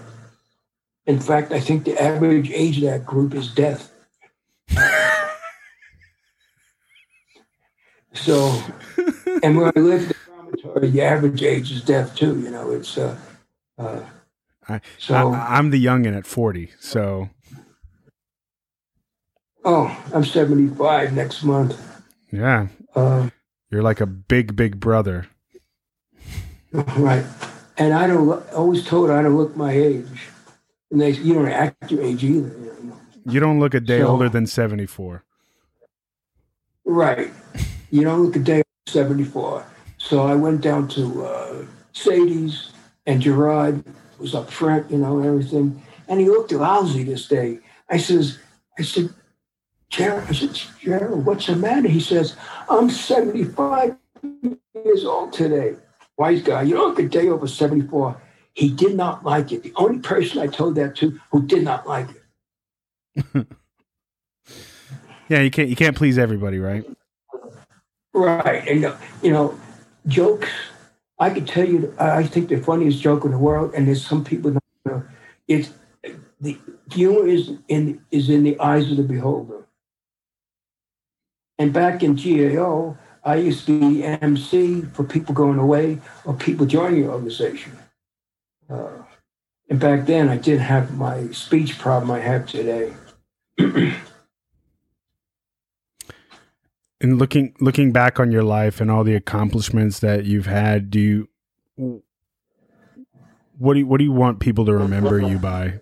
[1.05, 3.91] In fact, I think the average age of that group is death.
[8.13, 8.61] so,
[9.43, 12.39] and where I live, the dormitory, the average age is death too.
[12.39, 13.17] You know, it's uh,
[13.77, 14.01] uh,
[14.97, 16.71] so I, am the youngin at 40.
[16.79, 17.29] So.
[19.63, 21.79] Oh, I'm 75 next month.
[22.31, 22.67] Yeah.
[22.95, 23.29] Uh,
[23.69, 25.27] You're like a big, big brother.
[26.73, 27.25] Right.
[27.77, 30.29] And I don't, always told I don't look my age.
[30.89, 32.47] And they, you don't act your age either.
[32.47, 32.99] You, know?
[33.25, 35.25] you don't look a day so, older than 74.
[36.85, 37.29] Right.
[37.89, 39.65] You don't look a day 74.
[39.97, 42.71] So I went down to uh, Sadie's
[43.05, 43.83] and Gerard
[44.17, 45.81] was up front, you know, and everything.
[46.07, 47.59] And he looked lousy this day.
[47.89, 48.39] I says,
[48.79, 49.09] I said,
[49.91, 51.87] Gerald, I said, Gerald, what's the matter?
[51.87, 52.35] He says,
[52.69, 53.97] I'm 75
[54.73, 55.75] years old today.
[56.17, 58.19] Wise guy, you don't look a day over 74.
[58.53, 59.63] He did not like it.
[59.63, 63.47] The only person I told that to who did not like it.
[65.29, 66.85] yeah, you can't you can't please everybody, right?
[68.13, 68.67] Right.
[68.67, 69.59] And you know,
[70.07, 70.49] jokes
[71.21, 74.23] I could tell you, I think the funniest joke in the world, and there's some
[74.23, 75.03] people don't know,
[75.47, 75.69] it's
[76.41, 76.57] the
[76.91, 79.67] humor is in is in the eyes of the beholder.
[81.61, 86.65] And back in GAO, I used to be MC for people going away or people
[86.65, 87.77] joining the organization.
[88.67, 89.03] Uh,
[89.69, 92.95] and back then, I didn't have my speech problem I have today.
[93.59, 93.99] and
[96.99, 101.29] looking looking back on your life and all the accomplishments that you've had, do you
[103.59, 105.79] what do you, what do you want people to remember you by?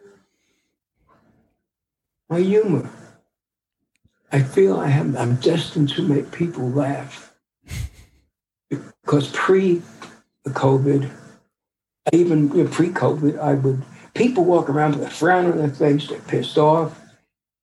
[2.28, 2.90] My humor.
[4.32, 7.34] I feel I am I'm destined to make people laugh.
[8.70, 9.82] Because pre
[10.48, 11.10] COVID,
[12.14, 13.82] even you know, pre-COVID, I would
[14.14, 17.00] people walk around with a frown on their face, they're pissed off,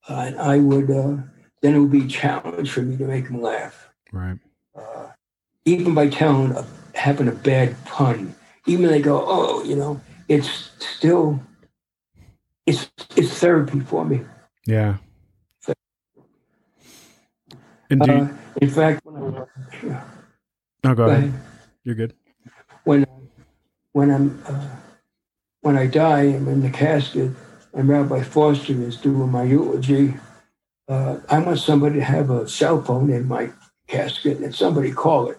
[0.09, 1.17] uh, and I would uh,
[1.63, 3.89] then it would be a challenge for me to make them laugh.
[4.13, 4.39] Right.
[4.75, 5.09] Uh,
[5.65, 6.65] even by telling, a,
[6.95, 8.35] having a bad pun,
[8.67, 11.41] even they go, oh, you know, it's still,
[12.67, 14.21] it's it's therapy for me.
[14.67, 14.97] Yeah.
[17.91, 18.29] And uh,
[18.61, 19.45] in fact, when I,
[19.85, 20.05] yeah.
[20.85, 21.33] no, go, ahead.
[21.85, 22.15] You're good.
[22.85, 23.07] When
[23.93, 24.69] when I'm uh,
[25.61, 27.31] when I die, I'm in the casket,
[27.73, 30.15] and Rabbi Foster is doing my eulogy
[30.89, 33.51] uh, I want somebody to have a cell phone in my
[33.89, 35.39] casket and somebody call it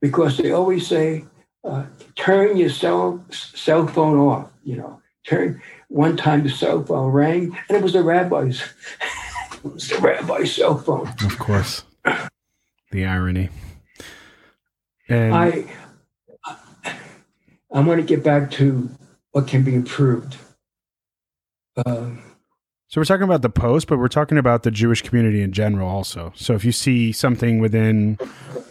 [0.00, 1.24] because they always say
[1.64, 1.84] uh,
[2.16, 4.50] turn your cell cell phone off.
[4.64, 5.62] You know, turn.
[5.88, 8.62] One time the cell phone rang, and it was the rabbi's.
[9.62, 11.08] was the rabbi's cell phone.
[11.24, 11.84] Of course,
[12.90, 13.48] the irony.
[15.08, 15.64] And I
[17.72, 18.90] I want to get back to
[19.32, 20.36] what can be improved.
[21.86, 22.22] Um,
[22.88, 25.88] So we're talking about the post, but we're talking about the Jewish community in general
[25.88, 26.32] also.
[26.34, 28.18] So if you see something within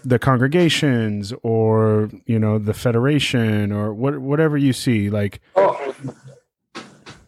[0.04, 5.96] the congregations or, you know, the federation or what whatever you see, like oh,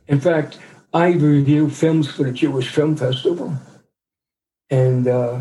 [0.10, 0.60] in fact,
[0.94, 3.56] I review films for the Jewish Film Festival,
[4.70, 5.40] and uh,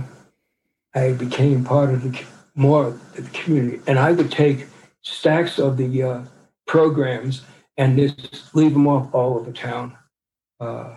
[0.94, 2.22] I became part of the
[2.54, 3.82] more of the community.
[3.86, 4.66] And I would take
[5.02, 6.22] stacks of the uh,
[6.66, 7.42] programs
[7.76, 9.96] and just leave them off all over town.
[10.60, 10.94] Uh,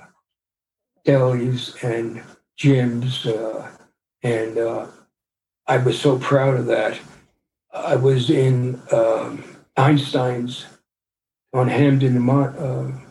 [1.06, 2.22] delis and
[2.60, 3.68] gyms, uh,
[4.22, 4.86] and uh,
[5.66, 7.00] I was so proud of that.
[7.74, 9.44] I was in um,
[9.78, 10.68] Einstein's
[11.54, 13.03] on Hampden, Mon-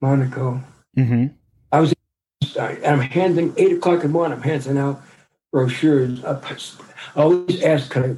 [0.00, 0.62] Monaco.
[0.96, 1.34] mhm.
[1.72, 4.38] Einstein, and I'm handing eight o'clock in the morning.
[4.38, 5.02] I'm handing out
[5.52, 6.24] brochures.
[6.24, 6.32] I
[7.16, 8.16] I always ask, "Can I?"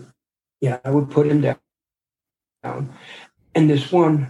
[0.61, 2.93] Yeah, I would put him down.
[3.55, 4.29] And this one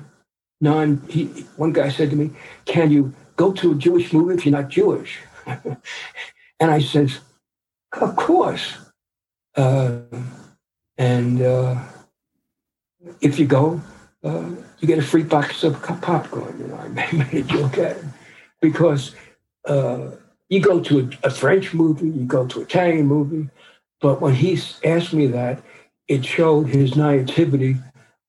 [0.61, 1.27] non, he,
[1.57, 2.31] one guy said to me,
[2.65, 7.21] "Can you go to a Jewish movie if you're not Jewish?" and I says,
[8.01, 8.77] "Of course."
[9.57, 9.99] Uh,
[10.97, 11.83] and uh,
[13.21, 13.81] if you go,
[14.23, 16.59] uh, you get a free box of popcorn.
[16.59, 18.13] You know, I made a joke at him
[18.61, 19.15] because
[19.67, 20.11] uh,
[20.49, 23.49] you go to a, a French movie, you go to an Italian movie,
[24.01, 25.63] but when he asked me that,
[26.09, 27.77] it showed his naivety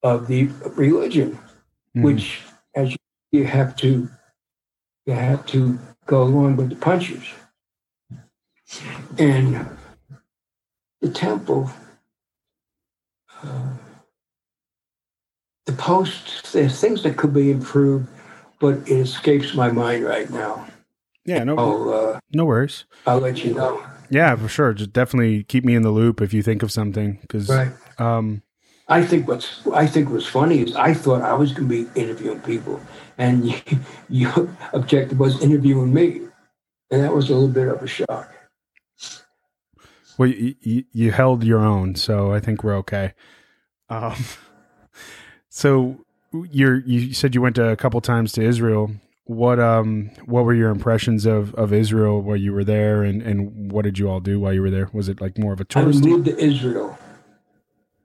[0.02, 1.38] of the religion,
[1.96, 2.02] Mhm.
[2.04, 2.40] which
[2.74, 2.98] as you,
[3.32, 4.08] you have to
[5.06, 7.24] you have to go along with the punches.
[9.18, 9.66] And
[11.00, 11.70] the temple,
[13.42, 13.72] uh,
[15.66, 18.08] the posts, there's things that could be improved,
[18.60, 20.66] but it escapes my mind right now.
[21.24, 22.84] Yeah, no uh, no worries.
[23.06, 23.84] I'll let you know.
[24.10, 24.74] Yeah, for sure.
[24.74, 27.72] Just definitely keep me in the loop if you think of something cuz Right.
[27.98, 28.42] um
[28.88, 32.00] I think what's I think what's funny is I thought I was going to be
[32.00, 32.80] interviewing people,
[33.16, 33.54] and you,
[34.08, 36.20] your objective was interviewing me,
[36.90, 38.28] and that was a little bit of a shock.
[40.18, 43.14] well you, you, you held your own, so I think we're okay.
[43.88, 44.16] Um
[45.54, 45.98] so
[46.50, 48.90] you're you said you went a couple times to Israel.
[49.24, 53.70] What um what were your impressions of of Israel while you were there and and
[53.70, 54.88] what did you all do while you were there?
[54.94, 56.06] Was it like more of a I touristy?
[56.06, 56.98] moved to Israel.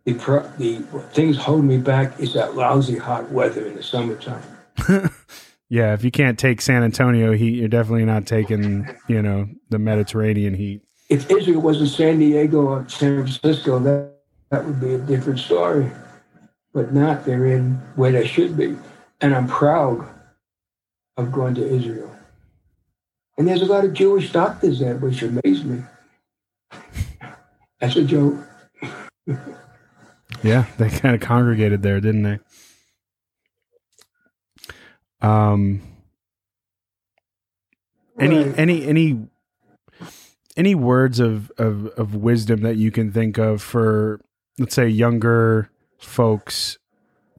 [0.04, 0.80] The, pro, the
[1.14, 4.44] things holding me back is that lousy hot weather in the summertime.
[5.70, 9.78] Yeah, if you can't take San Antonio heat, you're definitely not taking, you know, the
[9.78, 10.82] Mediterranean heat.
[11.10, 14.14] If Israel wasn't San Diego or San Francisco, that
[14.50, 15.92] that would be a different story.
[16.78, 17.26] But not.
[17.26, 18.78] They're in where they should be,
[19.20, 20.08] and I'm proud
[21.18, 22.16] of going to Israel.
[23.36, 25.82] And there's a lot of Jewish doctors there, which amaze me.
[27.82, 28.36] That's a joke.
[30.44, 32.40] Yeah, they kind of congregated there, didn't they?
[35.20, 35.82] Um
[38.20, 38.60] any Right.
[38.60, 39.28] any any
[40.56, 44.22] any words of, of of wisdom that you can think of for
[44.60, 46.78] let's say younger folks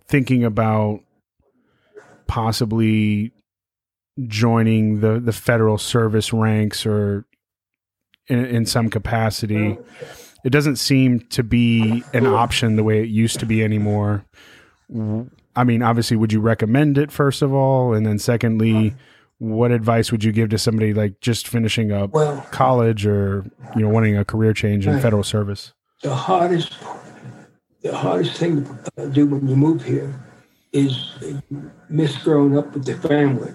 [0.06, 1.00] thinking about
[2.26, 3.32] possibly
[4.26, 7.24] joining the the federal service ranks or
[8.26, 9.78] in, in some capacity
[10.44, 14.24] it doesn't seem to be an option the way it used to be anymore.
[15.56, 17.92] I mean obviously would you recommend it first of all?
[17.92, 18.94] And then secondly
[19.38, 23.44] what advice would you give to somebody like just finishing up Well, college or
[23.76, 25.72] you know wanting a career change in federal service?
[26.02, 26.74] The hardest
[27.88, 30.12] the hardest thing to uh, do when you move here
[30.72, 31.14] is
[31.88, 33.52] miss growing up with the family.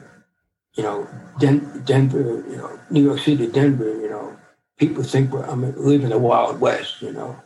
[0.76, 1.08] You know,
[1.40, 4.36] Den- Denver, you know, New York City, Denver, you know,
[4.80, 7.40] people think we're, I'm living the Wild West, you know.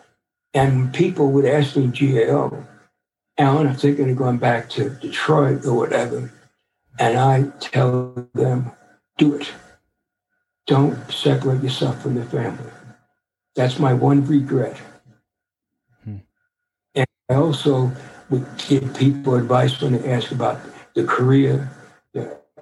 [0.53, 2.65] And people would ask me GAO,
[3.37, 6.31] Alan, I'm thinking of going back to Detroit or whatever.
[6.99, 8.71] And I tell them,
[9.17, 9.51] do it.
[10.67, 12.71] Don't separate yourself from the family.
[13.55, 14.77] That's my one regret.
[17.29, 17.91] I also
[18.29, 20.59] would give people advice when they ask about
[20.95, 21.69] the career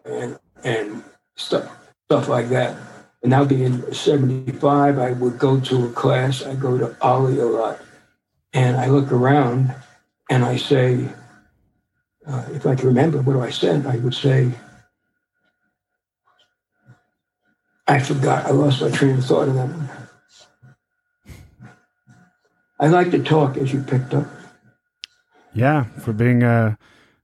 [0.05, 1.03] and and
[1.35, 1.71] stuff
[2.05, 2.75] stuff like that.
[3.21, 6.43] And now being 75, I would go to a class.
[6.43, 7.79] I go to OLLI a lot,
[8.53, 9.73] and I look around
[10.29, 11.07] and I say,
[12.27, 14.51] uh, if I can remember what I said, I would say,
[17.87, 18.45] I forgot.
[18.45, 19.89] I lost my train of thought in that one.
[22.79, 24.27] I like to talk, as you picked up.
[25.55, 26.75] Yeah, for being uh,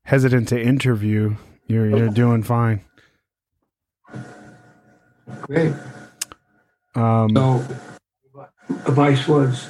[0.03, 1.35] hesitant to interview,
[1.67, 2.79] you're you're doing fine.
[5.41, 5.73] Great.
[6.95, 7.63] Um, So,
[8.87, 9.67] advice was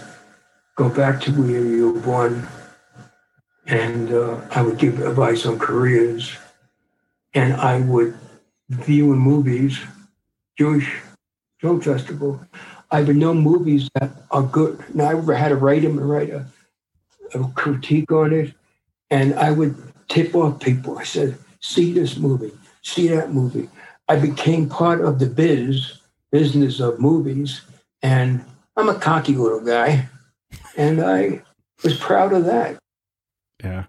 [0.76, 2.48] go back to where you were born,
[3.66, 6.38] and uh, I would give advice on careers,
[7.34, 8.16] and I would
[8.70, 9.80] view in movies,
[10.56, 11.02] Jewish
[11.60, 12.40] Film Festival.
[12.92, 14.84] I would know movies that are good.
[14.94, 16.46] Now I ever had to write them and write a,
[17.34, 18.54] a critique on it,
[19.10, 19.76] and I would
[20.10, 20.98] tip off people.
[20.98, 22.52] I said, "See this movie,
[22.84, 23.70] see that movie."
[24.08, 26.00] I became part of the biz
[26.32, 27.62] business of movies,
[28.02, 28.44] and
[28.76, 30.10] I'm a cocky little guy,
[30.78, 31.44] and I
[31.84, 32.78] was proud of that.
[33.64, 33.86] yeah.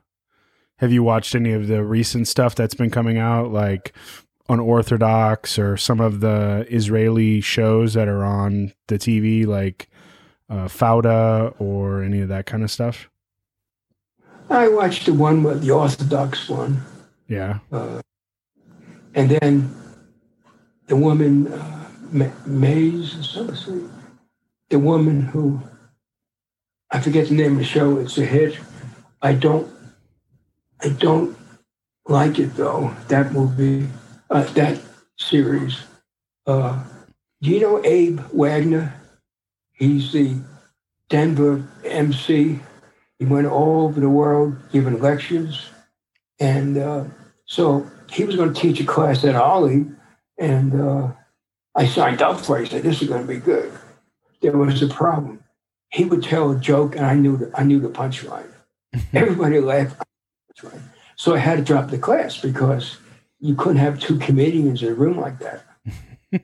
[0.79, 3.93] Have you watched any of the recent stuff that's been coming out, like
[4.49, 9.89] Unorthodox or some of the Israeli shows that are on the TV, like
[10.51, 13.09] uh, Fauda or any of that kind of stuff?
[14.51, 16.83] I watched the one with the Orthodox one,
[17.29, 17.59] Yeah.
[17.73, 18.01] uh,
[19.15, 19.75] and then
[20.87, 21.79] the woman uh,
[22.47, 23.23] Mays or
[23.57, 23.91] something.
[24.69, 25.61] The woman who
[26.91, 27.97] I forget the name of the show.
[27.99, 28.59] It's a hit.
[29.23, 29.67] I don't.
[30.83, 31.37] I don't
[32.07, 32.95] like it though.
[33.09, 33.89] That movie,
[34.29, 34.79] uh, that
[35.19, 35.79] series.
[36.47, 36.83] Uh,
[37.41, 38.93] do you know Abe Wagner?
[39.73, 40.37] He's the
[41.09, 42.61] Denver MC.
[43.23, 45.71] He went all over the world giving lectures,
[46.41, 47.05] and uh,
[47.45, 49.95] so he was going to teach a class at OLLI,
[50.39, 51.13] and uh,
[51.77, 52.63] I signed up for it.
[52.63, 53.73] I said, "This is going to be good."
[54.41, 55.45] There was a problem.
[55.93, 58.51] He would tell a joke, and I knew the, I knew the punchline.
[59.15, 60.03] Everybody laughed.
[61.15, 62.97] So I had to drop the class because
[63.39, 65.63] you couldn't have two comedians in a room like that.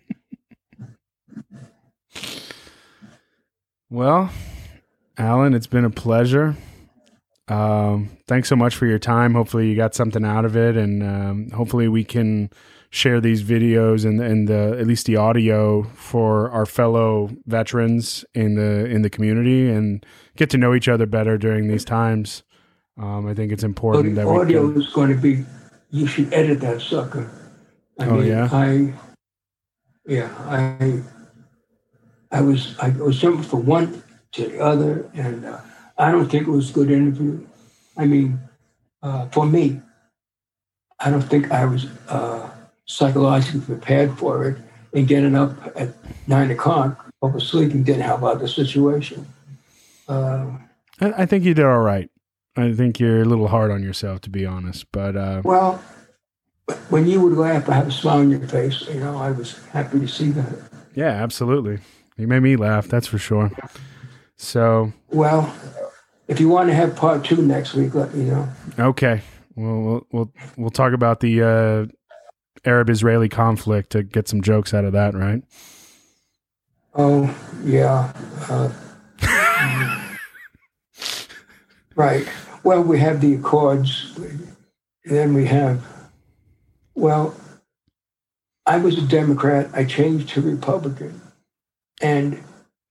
[3.90, 4.30] Well,
[5.16, 6.54] Alan, it's been a pleasure.
[7.48, 9.34] Um, thanks so much for your time.
[9.34, 12.50] Hopefully, you got something out of it, and um, hopefully, we can
[12.90, 18.54] share these videos and and the at least the audio for our fellow veterans in
[18.54, 20.04] the in the community and
[20.36, 22.42] get to know each other better during these times.
[22.98, 24.80] Um, I think it's important the that we audio can.
[24.82, 25.44] is going to be.
[25.90, 27.30] You should edit that sucker.
[27.98, 28.48] I Oh, yeah?
[28.52, 28.92] I.
[30.06, 31.00] Yeah, I.
[32.30, 35.60] I was I was jumping from one to the other, and uh,
[35.98, 37.44] I don't think it was a good interview.
[37.96, 38.38] I mean,
[39.02, 39.80] uh, for me,
[41.00, 42.50] I don't think I was uh,
[42.86, 44.58] psychologically prepared for it.
[44.94, 45.90] And getting up at
[46.26, 49.26] nine o'clock, oversleeping, didn't help out the situation.
[50.08, 50.46] Uh,
[51.00, 52.10] I, I think you did all right.
[52.56, 54.86] I think you're a little hard on yourself, to be honest.
[54.90, 55.82] But uh, Well,
[56.88, 58.88] when you would laugh, I have a smile on your face.
[58.88, 60.58] You know, I was happy to see that.
[60.94, 61.78] yeah, absolutely.
[62.16, 62.88] You made me laugh.
[62.88, 63.52] That's for sure.
[64.36, 65.54] So Well,
[66.28, 68.48] if you want to have part two next week, let me know.
[68.78, 69.22] Okay.
[69.56, 71.86] Well, we'll we'll we'll talk about the uh,
[72.64, 75.42] Arab-Israeli conflict to get some jokes out of that, right?
[76.94, 78.12] Oh, yeah.
[78.48, 78.72] Uh,
[81.96, 82.28] right.
[82.62, 84.18] Well, we have the Accords.
[85.04, 85.84] Then we have,
[86.94, 87.34] well,
[88.66, 89.70] I was a Democrat.
[89.72, 91.20] I changed to Republican.
[92.02, 92.42] And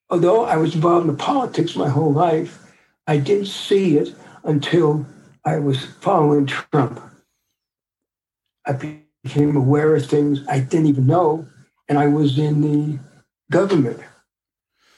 [0.09, 2.66] although I was involved in politics my whole life,
[3.08, 5.05] I didn't see it until
[5.45, 7.01] I was following Trump.
[8.66, 11.47] I became aware of things I didn't even know,
[11.88, 12.99] and I was in the
[13.49, 14.01] government.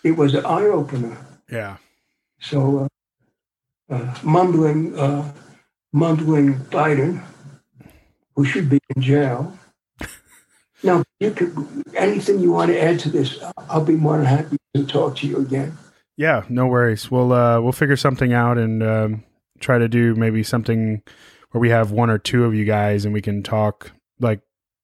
[0.04, 1.18] It was an eye opener.
[1.52, 1.78] Yeah.
[2.42, 2.90] So,
[3.90, 5.32] uh, uh, mumbling, uh,
[5.94, 7.24] mumbling Biden,
[8.36, 9.58] who should be in jail.
[10.82, 11.54] Now, you could
[11.96, 15.28] anything you want to add to this, I'll be more than happy to talk to
[15.28, 15.78] you again.
[16.20, 16.44] Yeah.
[16.50, 17.10] No worries.
[17.10, 19.24] We'll uh, we'll figure something out and um,
[19.62, 21.02] try to do maybe something
[21.52, 24.42] where we have one or two of you guys and we can talk like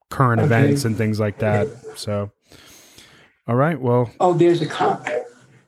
[0.09, 0.45] current Okay.
[0.45, 1.67] events and things like that.
[1.97, 2.31] So,
[3.49, 3.77] all right.
[3.79, 5.03] Well, Oh, there's a com-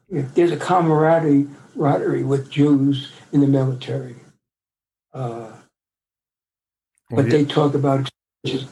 [0.10, 4.16] there's a camaraderie camaraderie with Jews in the military,
[5.14, 5.52] uh,
[7.12, 8.10] well, but they talk about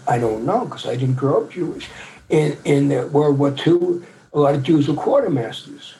[0.07, 1.89] I don't know because I didn't grow up Jewish.
[2.29, 5.95] In in the World War II, a lot of Jews were quartermasters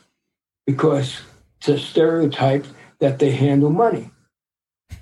[0.66, 1.22] because
[1.58, 2.66] it's a stereotype
[3.00, 4.12] that they handle money.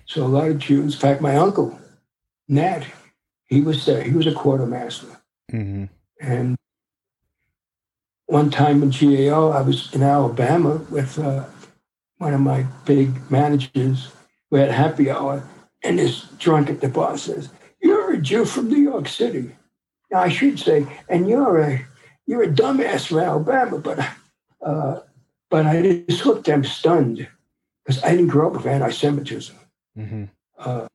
[0.05, 1.79] So a lot of Jews, in fact, my uncle
[2.47, 2.85] Nat,
[3.45, 4.03] he was there.
[4.03, 5.07] He was a quartermaster.
[5.51, 5.89] mhm.
[6.19, 6.55] And
[8.27, 11.45] one time in GAO, I was in Alabama with uh,
[12.17, 14.09] one of my big managers.
[14.49, 15.43] We had happy hour,
[15.83, 17.49] and this drunk at the bar says,
[17.81, 19.55] "You're a Jew from New York City."
[20.11, 21.85] Now I should say, and you're a
[22.25, 23.99] you're a dumbass from Alabama, but
[24.65, 24.99] uh,
[25.53, 27.27] but I just looked them stunned
[27.85, 29.55] because I didn't grow up with anti-Semitism.
[29.95, 30.23] Mm-hmm.
[30.57, 30.87] Uh,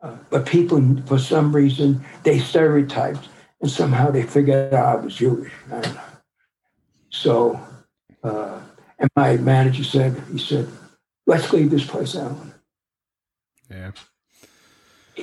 [0.00, 3.28] uh, but people, for some reason, they stereotyped
[3.60, 5.52] and somehow they figured out I was Jewish.
[5.70, 5.82] I
[7.10, 7.60] so,
[8.24, 8.60] uh,
[8.98, 10.70] and my manager said, he said,
[11.26, 12.38] let's leave this place out.
[13.70, 13.90] Yeah.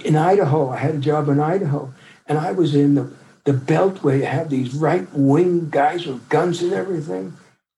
[0.06, 1.92] In Idaho, I had a job in Idaho,
[2.28, 3.12] and I was in the,
[3.46, 7.36] the belt where you have these right wing guys with guns and everything,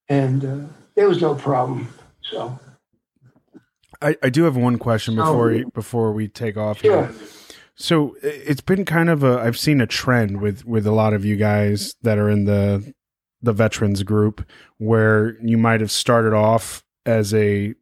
[0.09, 1.87] and uh, there was no problem.
[2.21, 2.59] So,
[4.01, 6.81] I, I do have one question before we, before we take off.
[6.81, 7.07] Sure.
[7.07, 7.15] Here.
[7.75, 11.25] So it's been kind of a I've seen a trend with with a lot of
[11.25, 12.93] you guys that are in the
[13.41, 17.73] the veterans group where you might have started off as a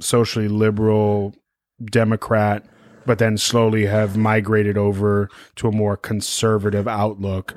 [0.00, 1.34] socially liberal
[1.84, 2.64] Democrat,
[3.06, 7.54] but then slowly have migrated over to a more conservative outlook.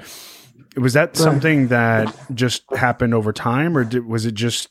[0.75, 4.69] Was that something that just happened over time, or did, was it just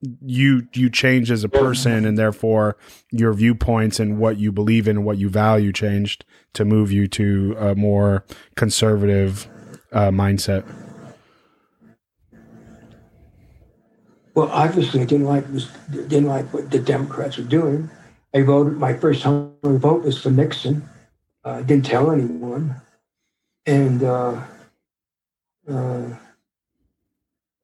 [0.00, 2.76] you you changed as a person, and therefore
[3.10, 6.24] your viewpoints and what you believe in and what you value changed
[6.54, 8.24] to move you to a more
[8.54, 9.48] conservative
[9.92, 10.64] uh, mindset?
[14.34, 17.88] Well, obviously, I didn't like was didn't like what the Democrats were doing.
[18.34, 18.78] I voted.
[18.78, 20.88] My first time I vote was for Nixon.
[21.44, 22.74] Uh, I uh, didn't tell anyone,
[23.64, 24.40] and uh,
[25.70, 26.02] uh,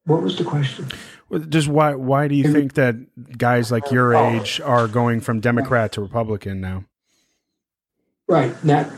[0.05, 0.87] what was the question?
[1.47, 4.39] Just why why do you think that guys like your oh.
[4.39, 6.83] age are going from Democrat to Republican now?
[8.27, 8.91] Right now,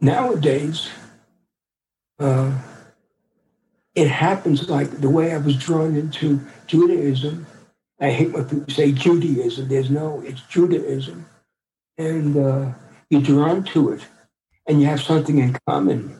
[0.00, 0.88] nowadays,
[2.18, 2.52] uh,
[3.94, 7.46] it happens like the way I was drawn into Judaism.
[8.00, 9.68] I hate when people say Judaism.
[9.68, 11.26] There's no, it's Judaism.
[11.96, 12.72] And uh,
[13.08, 14.02] you're drawn to it
[14.66, 16.16] and you have something in common.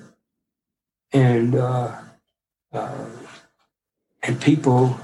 [1.12, 1.96] And, uh,
[2.72, 3.06] uh,
[4.24, 4.98] and people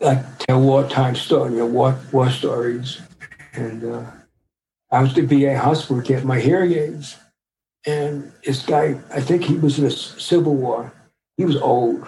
[0.00, 3.00] like tell wartime stories, you know, war, war stories.
[3.52, 4.10] And uh,
[4.90, 7.16] I was to be a hospital get my hearing aids.
[7.86, 10.92] And this guy, I think he was in the Civil War
[11.40, 12.06] he was old.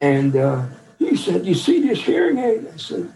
[0.00, 0.64] And uh,
[0.98, 2.66] he said, You see this hearing aid?
[2.72, 3.12] I said,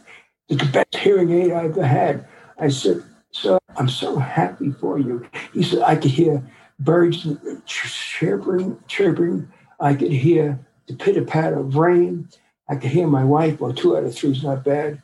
[0.47, 2.29] It's the best hearing aid I ever had.
[2.59, 5.27] I said, Sir, I'm so happy for you.
[5.55, 6.43] He said, I could hear
[6.79, 7.27] birds
[7.65, 9.51] chirping, chirping.
[9.81, 12.29] I could hear the pitter patter of rain.
[12.69, 13.61] I could hear my wife.
[13.61, 15.03] Well, two out of three is not bad.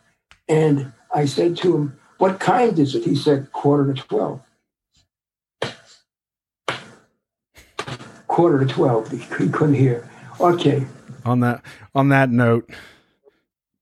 [0.48, 3.04] And I said to him, What kind is it?
[3.04, 4.40] He said, Quarter to 12.
[8.26, 9.10] Quarter to 12.
[9.10, 10.08] He, he couldn't hear.
[10.40, 10.86] Okay.
[11.24, 11.62] On that
[11.94, 12.70] on that note,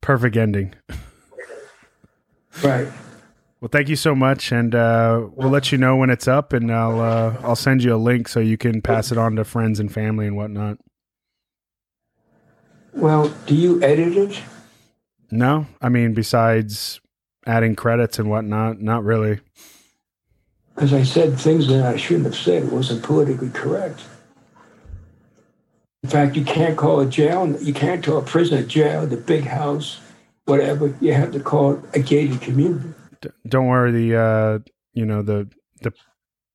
[0.00, 0.74] perfect ending.
[2.64, 2.88] Right.
[3.60, 6.72] Well, thank you so much, and uh, we'll let you know when it's up, and
[6.72, 9.80] I'll uh, I'll send you a link so you can pass it on to friends
[9.80, 10.78] and family and whatnot.
[12.96, 14.42] Well, do you edit it?
[15.30, 17.00] No, I mean besides
[17.46, 19.40] adding credits and whatnot, not really.
[20.74, 22.64] Because I said things that I shouldn't have said.
[22.64, 24.02] It wasn't politically correct.
[26.02, 29.16] In fact, you can't call a jail, you can't call a prison a jail, the
[29.16, 30.00] big house,
[30.46, 30.94] whatever.
[31.00, 32.94] You have to call it a gated community.
[33.46, 34.58] Don't worry, the uh,
[34.94, 35.50] you know the
[35.82, 35.92] the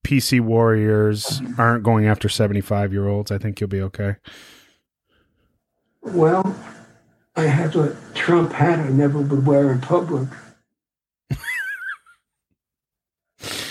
[0.05, 3.31] PC warriors aren't going after seventy five year olds.
[3.31, 4.15] I think you'll be okay.
[6.01, 6.55] Well,
[7.35, 10.27] I have a Trump hat I never would wear in public.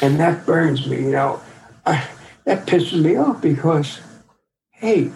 [0.01, 1.41] and that burns me, you know.
[1.85, 2.09] I,
[2.45, 4.01] that pisses me off because,
[4.71, 5.11] hey,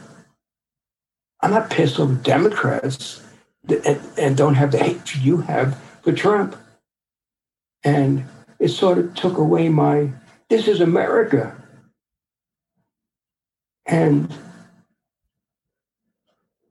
[1.40, 3.22] I'm not pissed off Democrats
[3.68, 6.56] and, and don't have the hatred you have for Trump.
[7.82, 8.24] And
[8.58, 10.10] it sort of took away my,
[10.48, 11.54] this is America.
[13.86, 14.32] And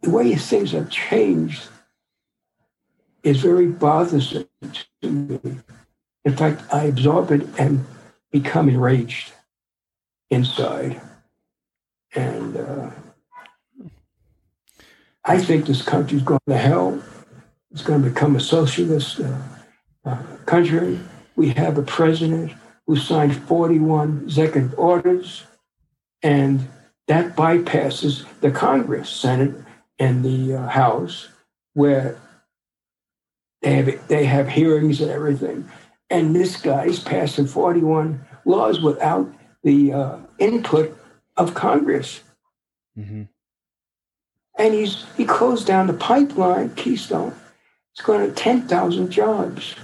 [0.03, 1.63] the way things have changed
[3.23, 4.47] is very bothersome
[5.01, 5.39] to me.
[6.25, 7.85] In fact, I absorb it and
[8.29, 9.31] become enraged
[10.29, 11.01] inside.
[12.15, 12.89] And uh,
[15.23, 17.01] I think this country's going to hell.
[17.71, 19.37] It's going to become a socialist uh,
[20.03, 20.99] uh, country.
[21.37, 22.51] We have a president
[22.87, 25.43] who signed 41 executive orders,
[26.21, 26.67] and
[27.07, 29.55] that bypasses the Congress, Senate,
[30.03, 31.29] and the uh, House,
[31.73, 32.17] where
[33.61, 35.69] they have they have hearings and everything.
[36.09, 40.97] And this guy is passing 41 laws without the uh, input
[41.37, 42.21] of Congress.
[42.97, 43.23] Mm-hmm
[44.57, 47.33] and he's he closed down the pipeline Keystone.
[47.93, 49.75] It's going to ten thousand jobs,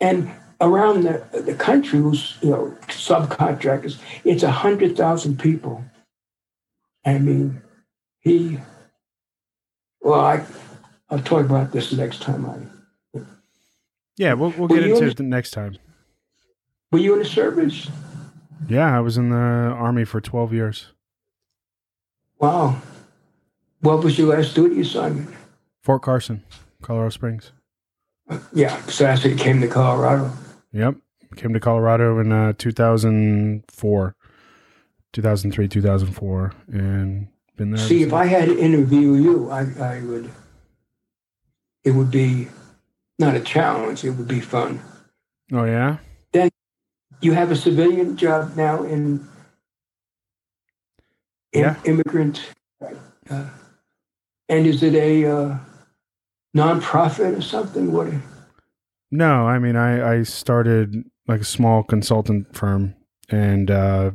[0.00, 0.30] and
[0.60, 5.84] around the the country, who's you know subcontractors, it's a hundred thousand people.
[7.04, 7.62] I mean,
[8.20, 8.58] he.
[10.00, 10.44] Well, I
[11.10, 13.20] I'll talk about this next time I
[14.16, 15.76] Yeah, we'll we'll get into in- it next time.
[16.92, 17.88] Were you in the service?
[18.68, 20.88] Yeah, I was in the army for twelve years.
[22.38, 22.80] Wow.
[23.80, 25.30] What was your last duty assignment?
[25.82, 26.44] Fort Carson,
[26.82, 27.52] Colorado Springs.
[28.52, 30.30] Yeah, so that's when you came to Colorado.
[30.72, 30.96] Yep.
[31.36, 34.16] Came to Colorado in uh, 2004,
[35.12, 37.28] 2003, 2004, and
[37.60, 37.86] been there.
[37.86, 40.30] See, if I had to interview you, I, I would.
[41.84, 42.48] It would be
[43.18, 44.02] not a challenge.
[44.02, 44.80] It would be fun.
[45.52, 45.98] oh yeah.
[46.32, 46.48] Then
[47.20, 49.28] you have a civilian job now in,
[51.52, 51.76] in Yeah.
[51.84, 52.40] immigrant,
[53.28, 53.44] uh,
[54.48, 55.58] and is it a uh,
[56.56, 57.92] nonprofit or something?
[57.92, 58.08] What?
[59.10, 62.94] No, I mean, I, I started like a small consultant firm
[63.28, 64.12] and uh,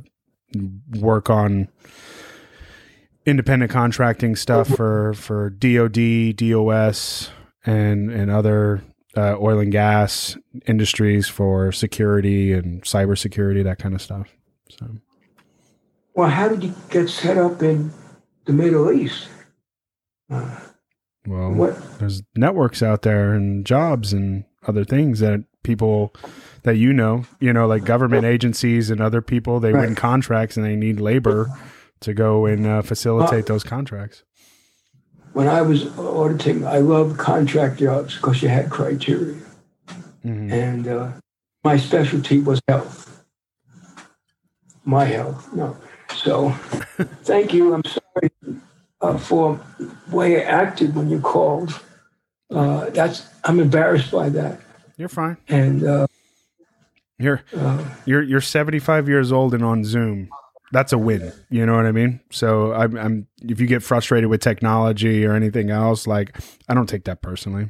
[1.00, 1.68] work on
[3.26, 7.30] independent contracting stuff for, for DOD, DOS,
[7.66, 8.84] and, and other
[9.18, 10.38] uh, oil and gas
[10.68, 14.28] industries for security and cybersecurity, that kind of stuff.
[14.70, 14.88] So,
[16.14, 17.92] Well, how did you get set up in
[18.46, 19.28] the Middle East?
[20.30, 20.60] Uh,
[21.28, 22.00] well, what?
[22.00, 26.14] there's networks out there and jobs and other things that people
[26.64, 30.66] that you know, you know, like government agencies and other people, they win contracts and
[30.66, 31.48] they need labor
[32.06, 34.24] to go and uh, facilitate those contracts.
[35.34, 39.36] When I was auditing, I loved contract jobs because you had criteria.
[40.24, 40.52] Mhm.
[40.52, 41.12] and uh,
[41.64, 43.24] my specialty was health.
[44.84, 45.78] My health, no.
[46.16, 46.50] So,
[47.24, 47.74] thank you.
[47.76, 48.32] I'm sorry
[49.02, 51.80] uh, for the way I acted when you called.
[52.50, 54.62] Uh, that's I'm embarrassed by that,
[54.98, 55.38] You're fine.
[55.48, 56.08] and uh,
[57.20, 60.30] You're uh, you're you're 75 years old and on Zoom.
[60.72, 61.32] That's a win.
[61.50, 62.20] You know what I mean?
[62.32, 66.38] So I'm, I'm if you get frustrated with technology or anything else, like
[66.68, 67.70] I don't take that personally.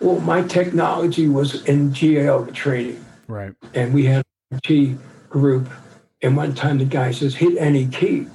[0.00, 3.52] well, my technology was in GAO training, Right.
[3.74, 4.96] and we had a T
[5.30, 5.68] group.
[6.22, 8.26] And one time the guy says, "Hit any key."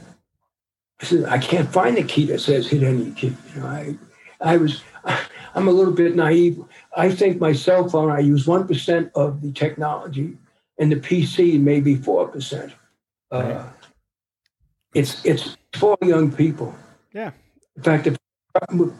[1.01, 3.97] I said, "I can't find the key that says hit any key." You know, I,
[4.39, 4.81] I was,
[5.55, 6.63] I'm a little bit naive.
[6.95, 10.37] I think my cell phone, I use one percent of the technology,
[10.79, 12.71] and the PC maybe four percent.
[13.33, 13.65] Uh, Right.
[14.93, 16.75] It's it's for young people.
[17.13, 17.31] Yeah.
[17.75, 18.15] In fact, if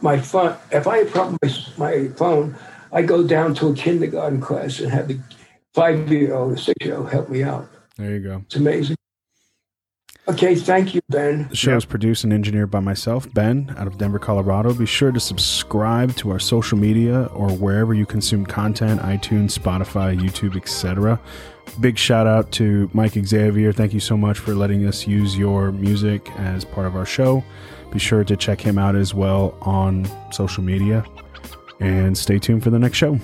[0.02, 2.56] my phone, if I have problem with my phone,
[2.92, 5.20] I go down to a kindergarten class and have the
[5.74, 7.68] five-year-old or six-year-old help me out.
[7.96, 8.42] There you go.
[8.46, 8.96] It's amazing.
[10.26, 11.48] Okay, thank you, Ben.
[11.48, 14.72] The show is produced and engineered by myself, Ben, out of Denver, Colorado.
[14.72, 20.18] Be sure to subscribe to our social media or wherever you consume content iTunes, Spotify,
[20.18, 21.20] YouTube, etc.
[21.80, 23.72] Big shout out to Mike Xavier.
[23.72, 27.42] Thank you so much for letting us use your music as part of our show.
[27.90, 31.04] Be sure to check him out as well on social media
[31.80, 33.18] and stay tuned for the next show.